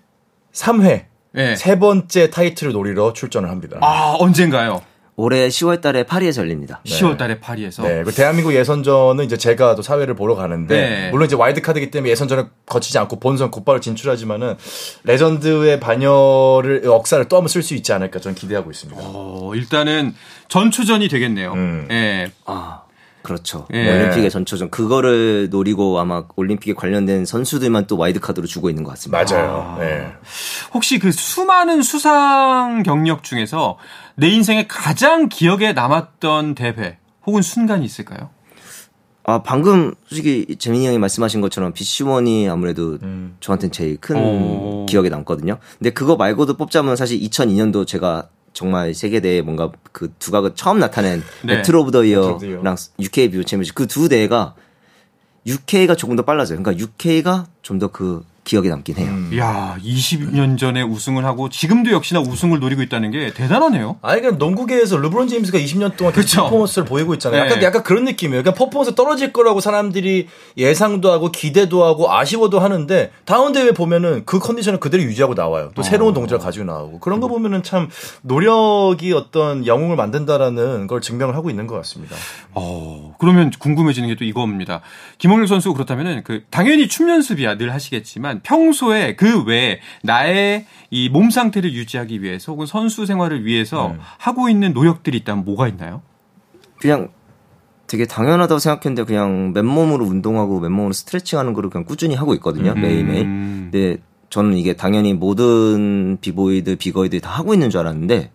3회 0.52 1.04
네. 1.32 1.56
세 1.56 1.78
번째 1.78 2.30
타이틀을 2.30 2.72
노리러 2.72 3.12
출전을 3.12 3.50
합니다. 3.50 3.78
아, 3.82 4.14
언젠가요? 4.18 4.82
올해 5.16 5.48
10월 5.48 5.80
달에 5.80 6.02
파리에서 6.02 6.42
열립니다. 6.42 6.80
네. 6.84 6.92
10월 6.92 7.16
달에 7.16 7.40
파리에서. 7.40 7.82
네. 7.82 8.02
그 8.04 8.12
대한민국 8.12 8.52
예선전은 8.54 9.24
이제 9.24 9.38
제가 9.38 9.74
또 9.74 9.80
사회를 9.80 10.14
보러 10.14 10.34
가는데 10.34 10.74
네. 10.74 11.10
물론 11.10 11.26
이제 11.26 11.34
와일드카드기 11.34 11.90
때문에 11.90 12.10
예선전을 12.10 12.48
거치지 12.66 12.98
않고 12.98 13.18
본선 13.18 13.50
곧바로 13.50 13.80
진출하지만은 13.80 14.56
레전드의 15.04 15.80
반열을 15.80 16.82
역사를 16.84 17.26
또 17.28 17.36
한번 17.36 17.48
쓸 17.48 17.62
수 17.62 17.74
있지 17.74 17.94
않을까 17.94 18.20
저는 18.20 18.34
기대하고 18.34 18.70
있습니다. 18.70 19.00
어, 19.02 19.52
일단은 19.54 20.14
전초전이 20.48 21.08
되겠네요. 21.08 21.52
음. 21.54 21.88
예. 21.90 22.30
아. 22.44 22.82
그렇죠. 23.26 23.66
예. 23.74 23.90
올림픽의 23.90 24.30
전초전 24.30 24.70
그거를 24.70 25.48
노리고 25.50 25.98
아마 25.98 26.22
올림픽에 26.36 26.74
관련된 26.74 27.24
선수들만 27.24 27.88
또 27.88 27.96
와일드카드로 27.96 28.46
주고 28.46 28.70
있는 28.70 28.84
것 28.84 28.90
같습니다. 28.90 29.24
맞아요. 29.24 29.76
아. 29.76 29.80
네. 29.80 30.12
혹시 30.72 31.00
그 31.00 31.10
수많은 31.10 31.82
수상 31.82 32.84
경력 32.84 33.24
중에서 33.24 33.78
내 34.16 34.28
인생에 34.28 34.66
가장 34.66 35.28
기억에 35.28 35.72
남았던 35.72 36.54
대회 36.54 36.98
혹은 37.26 37.42
순간이 37.42 37.84
있을까요? 37.84 38.30
아 39.24 39.42
방금 39.42 39.94
솔직히 40.06 40.56
재민이 40.56 40.86
형이 40.86 40.98
말씀하신 40.98 41.40
것처럼 41.40 41.72
BC 41.72 41.98
One이 41.98 42.48
아무래도 42.48 42.98
음. 43.02 43.36
저한테는 43.40 43.72
제일 43.72 43.96
큰 43.98 44.16
오. 44.16 44.86
기억에 44.86 45.08
남거든요. 45.08 45.58
근데 45.78 45.90
그거 45.90 46.14
말고도 46.16 46.56
뽑자면 46.56 46.94
사실 46.96 47.18
2002년도 47.20 47.86
제가 47.86 48.28
정말 48.52 48.94
세계대회 48.94 49.42
뭔가 49.42 49.70
그 49.92 50.12
두각을 50.18 50.54
처음 50.54 50.78
나타낸 50.78 51.22
네. 51.44 51.56
Battle 51.56 51.82
of 51.82 51.90
the 51.90 52.04
Year랑 52.04 52.76
UK 53.00 53.30
B-Boy 53.32 53.44
챔피언십 53.44 53.74
그 53.74 53.86
두 53.86 54.08
대회가 54.08 54.54
UK가 55.46 55.94
조금 55.96 56.16
더 56.16 56.24
빨라져요. 56.24 56.62
그러니까 56.62 56.82
UK가 56.82 57.46
좀 57.62 57.78
더 57.78 57.88
그 57.88 58.24
기억에 58.46 58.68
남긴 58.68 58.96
해요. 58.96 59.08
음. 59.08 59.30
야, 59.38 59.76
20년 59.84 60.56
전에 60.56 60.82
우승을 60.82 61.24
하고 61.24 61.48
지금도 61.48 61.90
역시나 61.90 62.20
우승을 62.20 62.60
노리고 62.60 62.80
있다는 62.82 63.10
게 63.10 63.32
대단하네요. 63.34 63.98
아니 64.02 64.20
그냥 64.20 64.38
농구계에서 64.38 64.96
르브론 64.96 65.28
제임스가 65.28 65.58
20년 65.58 65.96
동안 65.96 66.12
그쵸? 66.12 66.44
퍼포먼스를 66.44 66.84
보이고 66.84 67.12
있잖아요. 67.14 67.44
약간 67.44 67.58
네. 67.58 67.64
약간 67.66 67.82
그런 67.82 68.04
느낌이에요. 68.04 68.42
그냥 68.42 68.54
퍼포먼스 68.54 68.94
떨어질 68.94 69.32
거라고 69.32 69.60
사람들이 69.60 70.28
예상도 70.56 71.10
하고 71.10 71.30
기대도 71.30 71.84
하고 71.84 72.12
아쉬워도 72.12 72.60
하는데 72.60 73.10
다운 73.24 73.52
대회 73.52 73.72
보면은 73.72 74.22
그 74.26 74.38
컨디션을 74.38 74.80
그대로 74.80 75.02
유지하고 75.02 75.34
나와요. 75.34 75.70
또 75.74 75.80
어. 75.80 75.84
새로운 75.84 76.14
동작을 76.14 76.42
가지고 76.44 76.64
나오고 76.66 77.00
그런 77.00 77.20
거 77.20 77.28
보면은 77.28 77.62
참 77.62 77.88
노력이 78.22 79.12
어떤 79.12 79.66
영웅을 79.66 79.96
만든다라는 79.96 80.86
걸 80.86 81.00
증명을 81.00 81.34
하고 81.34 81.50
있는 81.50 81.66
것 81.66 81.74
같습니다. 81.76 82.16
어, 82.52 83.14
그러면 83.18 83.50
궁금해지는 83.58 84.08
게 84.08 84.16
또 84.16 84.24
이겁니다. 84.24 84.80
김홍열 85.18 85.46
선수 85.46 85.72
그렇다면은 85.74 86.22
그 86.24 86.42
당연히 86.48 86.88
춤 86.88 87.10
연습이야 87.10 87.58
늘 87.58 87.72
하시겠지만 87.74 88.35
평소에 88.42 89.16
그 89.16 89.44
외에 89.44 89.80
나의 90.02 90.66
이 90.90 91.08
몸 91.08 91.30
상태를 91.30 91.72
유지하기 91.72 92.22
위해서 92.22 92.52
혹은 92.52 92.66
선수 92.66 93.06
생활을 93.06 93.44
위해서 93.44 93.88
음. 93.88 93.98
하고 94.18 94.48
있는 94.48 94.72
노력들이 94.72 95.18
있다면 95.18 95.44
뭐가 95.44 95.68
있나요? 95.68 96.02
그냥 96.78 97.08
되게 97.86 98.04
당연하다고 98.06 98.58
생각했는데 98.58 99.04
그냥 99.04 99.52
맨몸으로 99.52 100.04
운동하고 100.04 100.60
맨몸으로 100.60 100.92
스트레칭하는 100.92 101.52
거를 101.52 101.70
그냥 101.70 101.84
꾸준히 101.84 102.14
하고 102.14 102.34
있거든요 102.34 102.72
음. 102.72 102.80
매일매일. 102.80 103.22
근데 103.24 103.96
저는 104.30 104.54
이게 104.58 104.74
당연히 104.74 105.12
모든 105.14 106.18
비보이들 106.20 106.76
비걸들이 106.76 107.20
다 107.20 107.30
하고 107.30 107.54
있는 107.54 107.70
줄 107.70 107.80
알았는데 107.80 108.30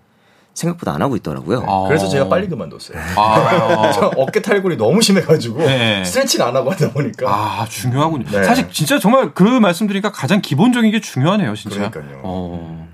생각보다 0.54 0.94
안 0.94 1.02
하고 1.02 1.16
있더라고요. 1.16 1.66
아. 1.68 1.88
그래서 1.88 2.08
제가 2.10 2.28
빨리 2.30 2.48
그만뒀어요. 2.48 2.98
아. 3.16 4.12
어깨 4.18 4.42
탈골이 4.42 4.78
너무 4.78 5.02
심해가지고 5.02 5.60
네. 5.60 6.04
스트레칭 6.04 6.42
안 6.42 6.56
하고 6.56 6.72
하다 6.72 6.92
보니까. 6.92 7.28
아 7.30 7.66
중요하군요. 7.68 8.26
네. 8.32 8.44
사실 8.44 8.70
진짜 8.72 9.00
정말 9.00 9.34
그 9.34 9.44
말씀드리니까 9.44 10.12
가장 10.12 10.42
기본적인 10.42 10.92
게 10.92 11.00
중요하네요, 11.00 11.56
진짜. 11.56 11.90
그러니까요. 11.90 12.22
어. 12.24 12.90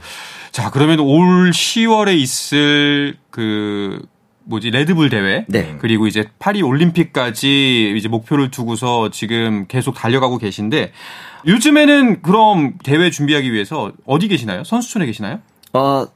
자 0.51 0.71
그러면 0.71 0.99
올 0.99 1.51
10월에 1.51 2.17
있을 2.17 3.17
그 3.29 4.01
뭐지 4.47 4.69
레드불 4.71 5.09
대회 5.09 5.45
네. 5.47 5.75
그리고 5.79 6.07
이제 6.07 6.25
파리 6.39 6.61
올림픽까지 6.61 7.93
이제 7.97 8.07
목표를 8.07 8.49
두고서 8.49 9.09
지금 9.11 9.65
계속 9.67 9.93
달려가고 9.93 10.37
계신데 10.37 10.93
요즘에는 11.45 12.21
그럼 12.21 12.75
대회 12.83 13.09
준비하기 13.09 13.51
위해서 13.51 13.91
어디 14.05 14.27
계시나요? 14.27 14.63
선수촌에 14.63 15.05
계시나요? 15.05 15.39
어 15.73 16.07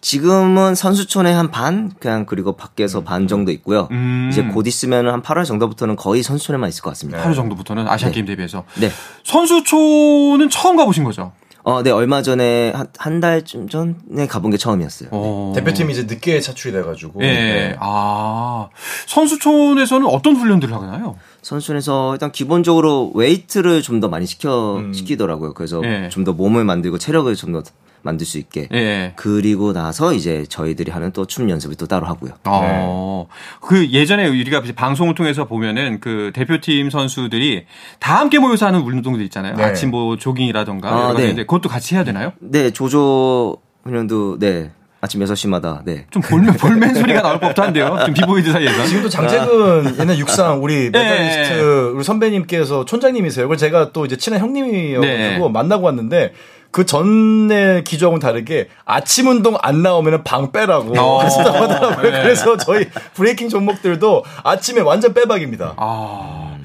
지금은 0.00 0.74
선수촌에 0.74 1.32
한 1.32 1.50
반, 1.50 1.90
그냥 1.98 2.24
그리고 2.26 2.56
밖에서 2.56 3.02
반 3.02 3.26
정도 3.26 3.50
있고요. 3.52 3.88
음. 3.90 4.28
이제 4.30 4.42
곧 4.42 4.66
있으면 4.66 5.08
한 5.08 5.22
8월 5.22 5.44
정도부터는 5.44 5.96
거의 5.96 6.22
선수촌에만 6.22 6.68
있을 6.68 6.82
것 6.82 6.90
같습니다. 6.90 7.22
8월 7.24 7.34
정도부터는 7.34 7.88
아시안 7.88 8.10
네. 8.10 8.14
게임 8.14 8.26
대비해서. 8.26 8.64
네. 8.80 8.90
선수촌은 9.24 10.50
처음 10.50 10.76
가보신 10.76 11.04
거죠? 11.04 11.32
어, 11.64 11.82
네, 11.82 11.90
얼마 11.90 12.22
전에 12.22 12.72
한, 12.74 12.86
한 12.96 13.20
달쯤 13.20 13.68
전에 13.68 14.26
가본 14.28 14.52
게 14.52 14.56
처음이었어요. 14.56 15.10
어. 15.12 15.52
네. 15.54 15.60
대표팀이 15.62 15.92
이제 15.92 16.04
늦게 16.04 16.40
차출이 16.40 16.72
돼가지고. 16.72 17.20
예. 17.22 17.26
네. 17.26 17.76
아. 17.80 18.68
선수촌에서는 19.06 20.06
어떤 20.06 20.36
훈련들을 20.36 20.72
하나요? 20.74 21.16
선수촌에서 21.42 22.14
일단 22.14 22.32
기본적으로 22.32 23.10
웨이트를 23.14 23.82
좀 23.82 23.98
더 24.00 24.08
많이 24.08 24.26
시켜, 24.26 24.76
음. 24.76 24.92
시키더라고요. 24.92 25.54
그래서 25.54 25.82
예. 25.84 26.08
좀더 26.08 26.32
몸을 26.32 26.64
만들고 26.64 26.98
체력을 26.98 27.34
좀 27.34 27.52
더 27.52 27.62
만들 28.02 28.26
수 28.26 28.38
있게. 28.38 28.68
예. 28.72 29.12
그리고 29.16 29.72
나서 29.72 30.12
이제 30.12 30.44
저희들이 30.48 30.90
하는 30.90 31.12
또 31.12 31.24
춤 31.26 31.50
연습을 31.50 31.76
또 31.76 31.86
따로 31.86 32.06
하고요. 32.06 32.32
어. 32.44 33.26
네. 33.28 33.34
그 33.60 33.90
예전에 33.90 34.26
우리가 34.28 34.62
방송을 34.74 35.14
통해서 35.14 35.44
보면은 35.44 36.00
그 36.00 36.30
대표팀 36.34 36.90
선수들이 36.90 37.66
다 37.98 38.18
함께 38.20 38.38
모여서 38.38 38.66
하는 38.66 38.80
운동들 38.80 39.22
있잖아요. 39.24 39.56
네. 39.56 39.64
아침 39.64 39.90
뭐 39.90 40.16
조깅이라던가 40.16 40.88
아, 40.88 41.14
네. 41.14 41.34
그것도 41.34 41.68
같이 41.68 41.94
해야 41.94 42.04
되나요? 42.04 42.32
네, 42.40 42.70
조조 42.70 43.56
훈련도 43.84 44.38
네. 44.38 44.70
아침 45.00 45.20
6시마다, 45.20 45.84
네. 45.84 46.06
좀 46.10 46.20
볼멘, 46.22 46.54
볼멘 46.54 46.92
소리가 46.96 47.22
나올 47.22 47.38
법도 47.38 47.62
한데요. 47.62 47.96
좀 48.04 48.14
비보이들 48.14 48.50
사이에서. 48.50 48.84
지금도 48.84 49.08
장재근 49.08 49.86
아. 49.86 49.92
옛날 50.00 50.18
육상 50.18 50.60
우리 50.60 50.90
네. 50.90 50.98
메달리스트 50.98 51.54
네. 51.54 51.62
우리 51.94 52.02
선배님께서 52.02 52.84
촌장님이세요. 52.84 53.44
그걸 53.44 53.56
제가 53.58 53.92
또 53.92 54.04
이제 54.06 54.16
친한 54.16 54.40
형님이어가지고 54.40 55.46
네. 55.46 55.48
만나고 55.52 55.84
왔는데 55.84 56.32
그 56.78 56.86
전에 56.86 57.82
기조하고는 57.82 58.20
다르게 58.20 58.68
아침 58.84 59.26
운동 59.26 59.56
안 59.62 59.82
나오면 59.82 60.22
방 60.22 60.52
빼라고 60.52 60.96
어. 60.96 61.18
그랬다고 61.18 61.58
하더라고요. 61.58 62.02
네. 62.12 62.22
그래서 62.22 62.56
저희 62.56 62.88
브레이킹 63.14 63.48
종목들도 63.48 64.22
아침에 64.44 64.80
완전 64.80 65.12
빼박입니다. 65.12 65.74
아, 65.76 66.56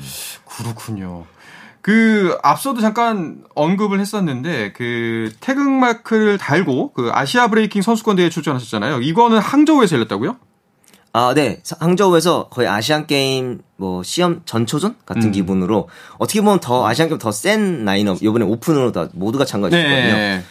그렇군요. 0.45 1.25
그 1.81 2.37
앞서도 2.43 2.79
잠깐 2.79 3.43
언급을 3.55 3.99
했었는데 3.99 4.73
그 4.73 5.31
태극 5.39 5.67
마크를 5.67 6.37
달고 6.37 6.93
그 6.93 7.09
아시아 7.11 7.47
브레이킹 7.47 7.81
선수권 7.81 8.15
대회에 8.17 8.29
출전하셨잖아요. 8.29 9.01
이거는 9.01 9.39
항저우에서 9.39 9.95
열렸다고요? 9.95 10.37
아, 11.15 11.33
네. 11.35 11.61
항저우에서 11.79 12.49
거의 12.49 12.67
아시안 12.67 13.05
게임 13.05 13.61
뭐 13.77 14.01
시험 14.01 14.41
전초전 14.45 14.95
같은 15.05 15.25
음. 15.25 15.31
기분으로 15.31 15.87
어떻게 16.17 16.41
보면 16.41 16.59
더 16.59 16.87
아시안 16.87 17.07
게임 17.07 17.19
더 17.19 17.31
센 17.31 17.85
라인업 17.85 18.23
이번에 18.23 18.43
오픈으로 18.45 18.91
다 18.91 19.07
모두가 19.13 19.45
참가했거든요. 19.45 19.91
네. 19.91 20.43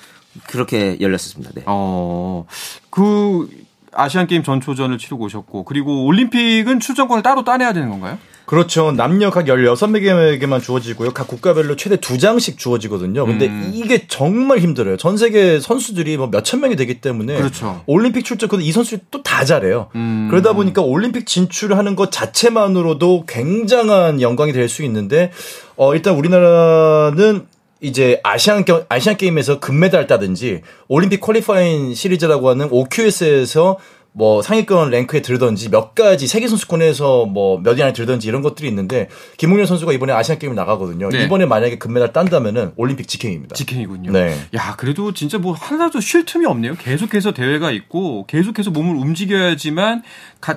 그렇게 0.47 0.99
열렸었습니다. 1.01 1.51
네. 1.55 1.63
어. 1.67 2.47
그 2.91 3.49
아시안 3.93 4.27
게임 4.29 4.43
전초전을 4.45 4.99
치르고 4.99 5.25
오셨고 5.25 5.65
그리고 5.65 6.05
올림픽은 6.07 6.79
출전권을 6.81 7.23
따로 7.25 7.43
따내야 7.45 7.73
되는 7.73 7.91
건가요? 7.91 8.19
그렇죠. 8.53 8.93
남녀 8.93 9.31
각 9.31 9.47
16명에게만 9.47 10.63
주어지고요. 10.63 11.13
각 11.13 11.27
국가별로 11.27 11.75
최대 11.77 11.97
두 11.97 12.19
장씩 12.19 12.59
주어지거든요. 12.59 13.25
근데 13.25 13.47
음. 13.47 13.71
이게 13.73 14.07
정말 14.09 14.59
힘들어요. 14.59 14.99
전 14.99 15.17
세계 15.17 15.59
선수들이 15.59 16.19
뭐 16.19 16.27
몇천 16.27 16.61
명이 16.61 16.77
되기 16.77 17.01
때문에 17.01 17.35
그렇죠. 17.37 17.83
올림픽 17.87 18.27
출전 18.27 18.51
근데 18.51 18.63
이 18.67 18.71
선수들이 18.73 19.01
또 19.11 19.23
다 19.23 19.47
잘해요. 19.47 19.89
음. 19.95 20.29
그러다 20.31 20.53
보니까 20.53 20.83
올림픽 20.83 21.27
진출하는 21.27 21.97
것 21.97 22.13
자체만으로도 22.13 23.25
굉장한 23.27 24.21
영광이 24.21 24.53
될 24.53 24.69
수 24.69 24.83
있는데 24.85 25.33
어 25.77 25.95
일단 25.95 26.15
우리나라는 26.15 27.47
이제 27.81 28.21
아시안 28.23 28.65
아시안 28.91 29.17
게임에서 29.17 29.59
금메달 29.61 30.07
따든지 30.07 30.61
올림픽 30.89 31.21
퀄리파인 31.23 31.95
시리즈라고 31.95 32.51
하는 32.51 32.69
OQS에서 32.71 33.79
뭐 34.15 34.43
상위권 34.43 34.91
랭크에 34.91 35.23
들던지 35.23 35.71
몇 35.71 35.95
가지 35.95 36.27
세계 36.27 36.47
선수권에서 36.47 37.25
뭐 37.27 37.59
몇 37.63 37.79
위 37.79 37.83
안에 37.83 37.93
들던지 37.95 38.29
이런 38.29 38.43
것들이 38.43 38.69
있는데 38.69 39.09
김웅현 39.39 39.65
선수가 39.67 39.93
이번에 39.93 40.13
아시안 40.13 40.39
게임 40.39 40.55
나가거든요. 40.55 41.09
네. 41.09 41.25
이번에 41.25 41.47
만약에 41.47 41.79
금메달 41.79 42.13
딴다면은 42.13 42.73
올림픽 42.77 43.09
직행입니다. 43.09 43.55
직행이군요. 43.55 44.13
네. 44.13 44.37
야 44.55 44.77
그래도 44.77 45.15
진짜 45.15 45.39
뭐 45.39 45.55
하나도 45.55 46.01
쉴 46.01 46.27
틈이 46.27 46.45
없네요. 46.45 46.75
계속해서 46.75 47.33
대회가 47.33 47.71
있고 47.71 48.27
계속해서 48.27 48.71
몸을 48.71 48.97
움직여야지만 48.97 50.03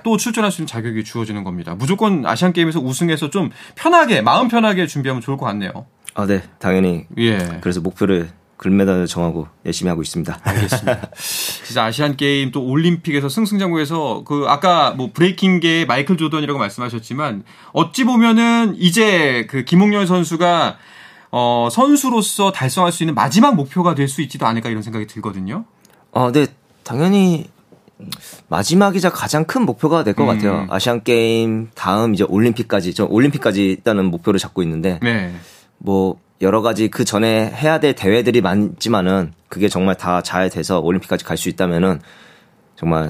또 0.04 0.18
출전할 0.18 0.52
수 0.52 0.62
있는 0.62 0.68
자격이 0.68 1.04
주어지는 1.06 1.44
겁니다. 1.46 1.76
무조건 1.76 2.26
아시안 2.26 2.52
게임에서 2.52 2.80
우승해서 2.82 3.30
좀 3.30 3.52
편하게 3.76 4.22
마음 4.22 4.48
편하게 4.50 4.86
준비하면 4.88 5.22
좋을 5.22 5.38
것 5.38 5.46
같네요. 5.46 5.72
아, 6.14 6.26
네, 6.26 6.42
당연히. 6.60 7.06
예. 7.18 7.38
그래서 7.62 7.82
목표를 7.82 8.30
금메달을 8.58 9.08
정하고 9.08 9.48
열심히 9.66 9.90
하고 9.90 10.02
있습니다. 10.02 10.40
알겠습니다. 10.44 11.10
진짜 11.66 11.84
아시안 11.84 12.16
게임 12.16 12.52
또 12.52 12.64
올림픽에서 12.66 13.28
승승장구해서 13.30 14.24
그 14.26 14.46
아까 14.48 14.92
뭐 14.92 15.12
브레이킹계의 15.14 15.86
마이클 15.86 16.18
조던이라고 16.18 16.58
말씀하셨지만 16.58 17.44
어찌 17.74 18.06
보면은 18.06 18.76
이제 18.78 19.46
그 19.50 19.64
김홍열 19.66 20.08
선수가 20.08 20.78
어 21.32 21.68
선수로서 21.70 22.52
달성할 22.54 22.92
수 22.94 23.04
있는 23.04 23.14
마지막 23.14 23.56
목표가 23.56 23.94
될 23.94 24.08
수 24.08 24.22
있지도 24.22 24.46
않을까 24.46 24.70
이런 24.70 24.82
생각이 24.82 25.06
들거든요. 25.08 25.66
어, 26.12 26.32
네. 26.32 26.48
당연히 26.84 27.50
마지막이자 28.48 29.10
가장 29.10 29.46
큰 29.46 29.64
목표가 29.66 30.04
될것 30.04 30.26
음. 30.26 30.34
같아요. 30.34 30.68
아시안 30.70 31.04
게임 31.04 31.70
다음 31.76 32.14
이제 32.14 32.24
올림픽까지 32.24 32.94
저 32.94 33.06
올림픽까지 33.06 33.66
일단은 33.66 34.06
목표를 34.06 34.40
잡고 34.40 34.64
있는데 34.64 35.00
네. 35.02 35.34
뭐 35.78 36.18
여러 36.42 36.62
가지 36.62 36.90
그 36.90 37.06
전에 37.06 37.50
해야 37.52 37.80
될 37.80 37.96
대회들이 37.96 38.42
많지만은 38.42 39.34
그게 39.48 39.70
정말 39.70 39.96
다 39.96 40.22
잘 40.22 40.50
돼서 40.50 40.80
올림픽까지 40.80 41.24
갈 41.24 41.38
수 41.38 41.50
있다면은 41.50 42.02
정말 42.76 43.10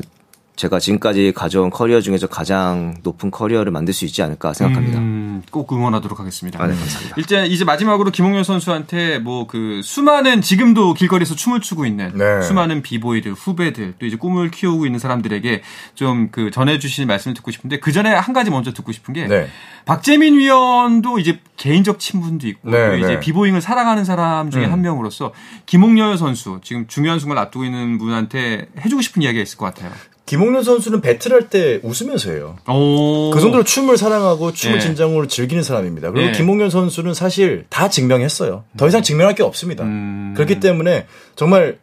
제가 0.55 0.79
지금까지 0.79 1.33
가져온 1.35 1.69
커리어 1.69 2.01
중에서 2.01 2.27
가장 2.27 2.95
높은 3.03 3.31
커리어를 3.31 3.71
만들 3.71 3.93
수 3.93 4.05
있지 4.05 4.21
않을까 4.21 4.53
생각합니다. 4.53 4.99
음, 4.99 5.41
꼭 5.51 5.71
응원하도록 5.73 6.19
하겠습니다. 6.19 6.61
아, 6.61 6.67
네, 6.67 6.75
감사합니다. 6.75 7.15
일단 7.17 7.45
이제 7.47 7.65
마지막으로 7.65 8.11
김홍현 8.11 8.43
선수한테 8.43 9.19
뭐 9.19 9.47
그 9.47 9.81
수많은 9.83 10.41
지금도 10.41 10.93
길거리에서 10.93 11.35
춤을 11.35 11.61
추고 11.61 11.85
있는 11.85 12.11
네. 12.15 12.41
수많은 12.41 12.81
비보이들, 12.81 13.33
후배들, 13.33 13.95
또 13.99 14.05
이제 14.05 14.15
꿈을 14.17 14.49
키우고 14.51 14.85
있는 14.85 14.99
사람들에게 14.99 15.61
좀 15.95 16.29
그 16.31 16.49
전해주실 16.51 17.05
말씀을 17.05 17.35
듣고 17.35 17.51
싶은데 17.51 17.79
그 17.79 17.91
전에 17.91 18.13
한 18.13 18.33
가지 18.33 18.49
먼저 18.49 18.73
듣고 18.73 18.91
싶은 18.91 19.13
게 19.13 19.27
네. 19.27 19.47
박재민 19.85 20.37
위원도 20.37 21.19
이제 21.19 21.39
개인적 21.57 21.99
친분도 21.99 22.47
있고 22.47 22.69
네, 22.71 22.87
또 22.89 22.97
이제 22.97 23.07
네. 23.07 23.19
비보잉을 23.19 23.61
사랑하는 23.61 24.03
사람 24.03 24.49
중에 24.49 24.65
음. 24.65 24.71
한 24.71 24.81
명으로서 24.81 25.33
김홍열 25.65 26.17
선수 26.17 26.59
지금 26.63 26.87
중요한 26.87 27.19
순간을 27.19 27.41
앞두고 27.43 27.65
있는 27.65 27.97
분한테 27.97 28.67
해주고 28.79 29.01
싶은 29.01 29.21
이야기가 29.21 29.43
있을 29.43 29.57
것 29.57 29.65
같아요. 29.65 29.91
김홍열 30.25 30.63
선수는 30.63 31.01
배틀할 31.01 31.49
때 31.49 31.79
웃으면서 31.83 32.31
해요. 32.31 32.55
그 32.65 33.39
정도로 33.39 33.63
춤을 33.63 33.97
사랑하고 33.97 34.53
춤을 34.53 34.79
네. 34.79 34.83
진정으로 34.83 35.27
즐기는 35.27 35.61
사람입니다. 35.61 36.11
그리고 36.11 36.31
네. 36.31 36.37
김홍열 36.37 36.69
선수는 36.69 37.13
사실 37.13 37.65
다 37.69 37.89
증명했어요. 37.89 38.63
더 38.75 38.87
이상 38.87 39.03
증명할 39.03 39.35
게 39.35 39.43
없습니다. 39.43 39.83
음. 39.83 40.33
그렇기 40.35 40.59
때문에 40.59 41.05
정말 41.35 41.77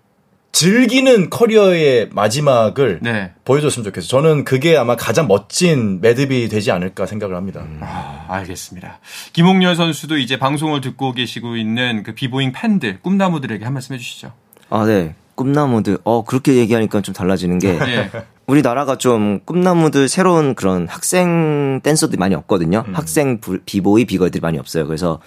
즐기는 0.53 1.31
커리어의 1.31 2.11
마지막을 2.13 2.99
네. 3.01 3.33
보여줬으면 3.45 3.85
좋겠어요. 3.85 4.09
저는 4.09 4.45
그게 4.45 4.77
아마 4.77 4.97
가장 4.97 5.27
멋진 5.27 6.01
매듭이 6.03 6.49
되지 6.49 6.71
않을까 6.71 7.07
생각을 7.07 7.37
합니다. 7.37 7.63
음. 7.63 7.81
아, 7.81 8.27
알겠습니다. 8.29 9.01
김홍현 9.33 9.77
선수도 9.77 10.19
이제 10.19 10.39
방송을 10.39 10.83
듣고 10.83 11.13
계시고 11.13 11.57
있는 11.57 12.03
그 12.03 12.15
비보잉 12.15 12.53
팬들, 12.53 13.01
꿈나무들에게 13.01 13.65
한 13.65 13.73
말씀 13.73 13.95
해주시죠. 13.95 14.33
아, 14.69 14.85
네. 14.85 15.15
꿈나무들, 15.35 15.99
어, 16.05 16.25
그렇게 16.25 16.57
얘기하니까 16.57 17.01
좀 17.01 17.15
달라지는 17.15 17.59
게, 17.59 17.73
네. 17.79 18.11
우리나라가 18.47 18.97
좀 18.99 19.41
꿈나무들 19.45 20.09
새로운 20.09 20.55
그런 20.55 20.89
학생 20.89 21.81
댄서들이 21.83 22.19
많이 22.19 22.35
없거든요. 22.35 22.85
음. 22.87 22.95
학생 22.95 23.41
비보이 23.41 24.05
비걸들이 24.05 24.41
많이 24.41 24.59
없어요. 24.59 24.87
그래서 24.87 25.21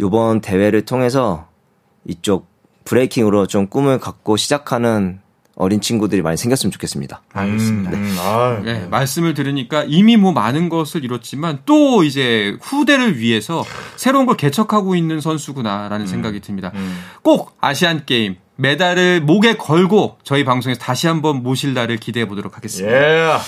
요번 0.00 0.40
대회를 0.40 0.84
통해서 0.84 1.48
이쪽 2.06 2.46
브레이킹으로 2.84 3.46
좀 3.46 3.68
꿈을 3.68 3.98
갖고 3.98 4.36
시작하는 4.36 5.20
어린 5.54 5.80
친구들이 5.80 6.22
많이 6.22 6.36
생겼으면 6.36 6.72
좋겠습니다. 6.72 7.22
알겠습니다. 7.32 7.90
음, 7.90 7.94
음, 7.94 8.16
아, 8.18 8.60
네, 8.64 8.80
네. 8.80 8.86
말씀을 8.86 9.34
들으니까 9.34 9.84
이미 9.86 10.16
뭐 10.16 10.32
많은 10.32 10.68
것을 10.68 11.04
이뤘지만 11.04 11.60
또 11.66 12.04
이제 12.04 12.56
후대를 12.62 13.18
위해서 13.18 13.62
새로운 13.96 14.24
걸 14.26 14.36
개척하고 14.36 14.94
있는 14.94 15.20
선수구나라는 15.20 16.04
음, 16.04 16.06
생각이 16.06 16.40
듭니다. 16.40 16.72
음. 16.74 16.98
꼭 17.22 17.56
아시안 17.60 18.04
게임 18.06 18.36
메달을 18.56 19.20
목에 19.22 19.56
걸고 19.56 20.18
저희 20.22 20.44
방송에서 20.44 20.80
다시 20.80 21.06
한번 21.06 21.42
모실 21.42 21.74
날을 21.74 21.96
기대해 21.96 22.26
보도록 22.26 22.56
하겠습니다. 22.56 22.94
예. 22.94 23.44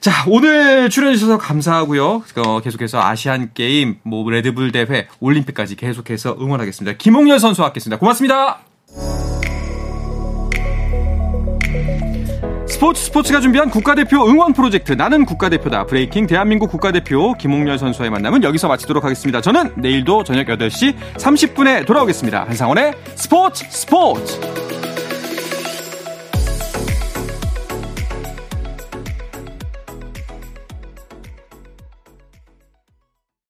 자, 0.00 0.12
오늘 0.28 0.90
출연해주셔서 0.90 1.38
감사하고요. 1.38 2.22
어, 2.36 2.60
계속해서 2.60 3.00
아시안 3.00 3.50
게임, 3.54 3.98
뭐, 4.04 4.28
레드불 4.30 4.70
대회, 4.70 5.08
올림픽까지 5.20 5.76
계속해서 5.76 6.36
응원하겠습니다. 6.40 6.96
김홍열 6.98 7.40
선수와 7.40 7.66
함께 7.66 7.78
했습니다. 7.78 7.98
고맙습니다. 7.98 8.60
스포츠 12.68 13.02
스포츠가 13.02 13.40
준비한 13.40 13.70
국가대표 13.70 14.28
응원 14.28 14.52
프로젝트 14.52 14.92
나는 14.92 15.24
국가대표다 15.24 15.86
브레이킹 15.86 16.26
대한민국 16.26 16.70
국가대표 16.70 17.32
김홍열 17.34 17.78
선수와의 17.78 18.10
만남은 18.10 18.42
여기서 18.42 18.68
마치도록 18.68 19.04
하겠습니다. 19.04 19.40
저는 19.40 19.72
내일도 19.76 20.22
저녁 20.22 20.46
8시 20.46 20.94
30분에 21.14 21.86
돌아오겠습니다. 21.86 22.44
한상원의 22.44 22.92
스포츠 23.14 23.64
스포츠 23.70 24.38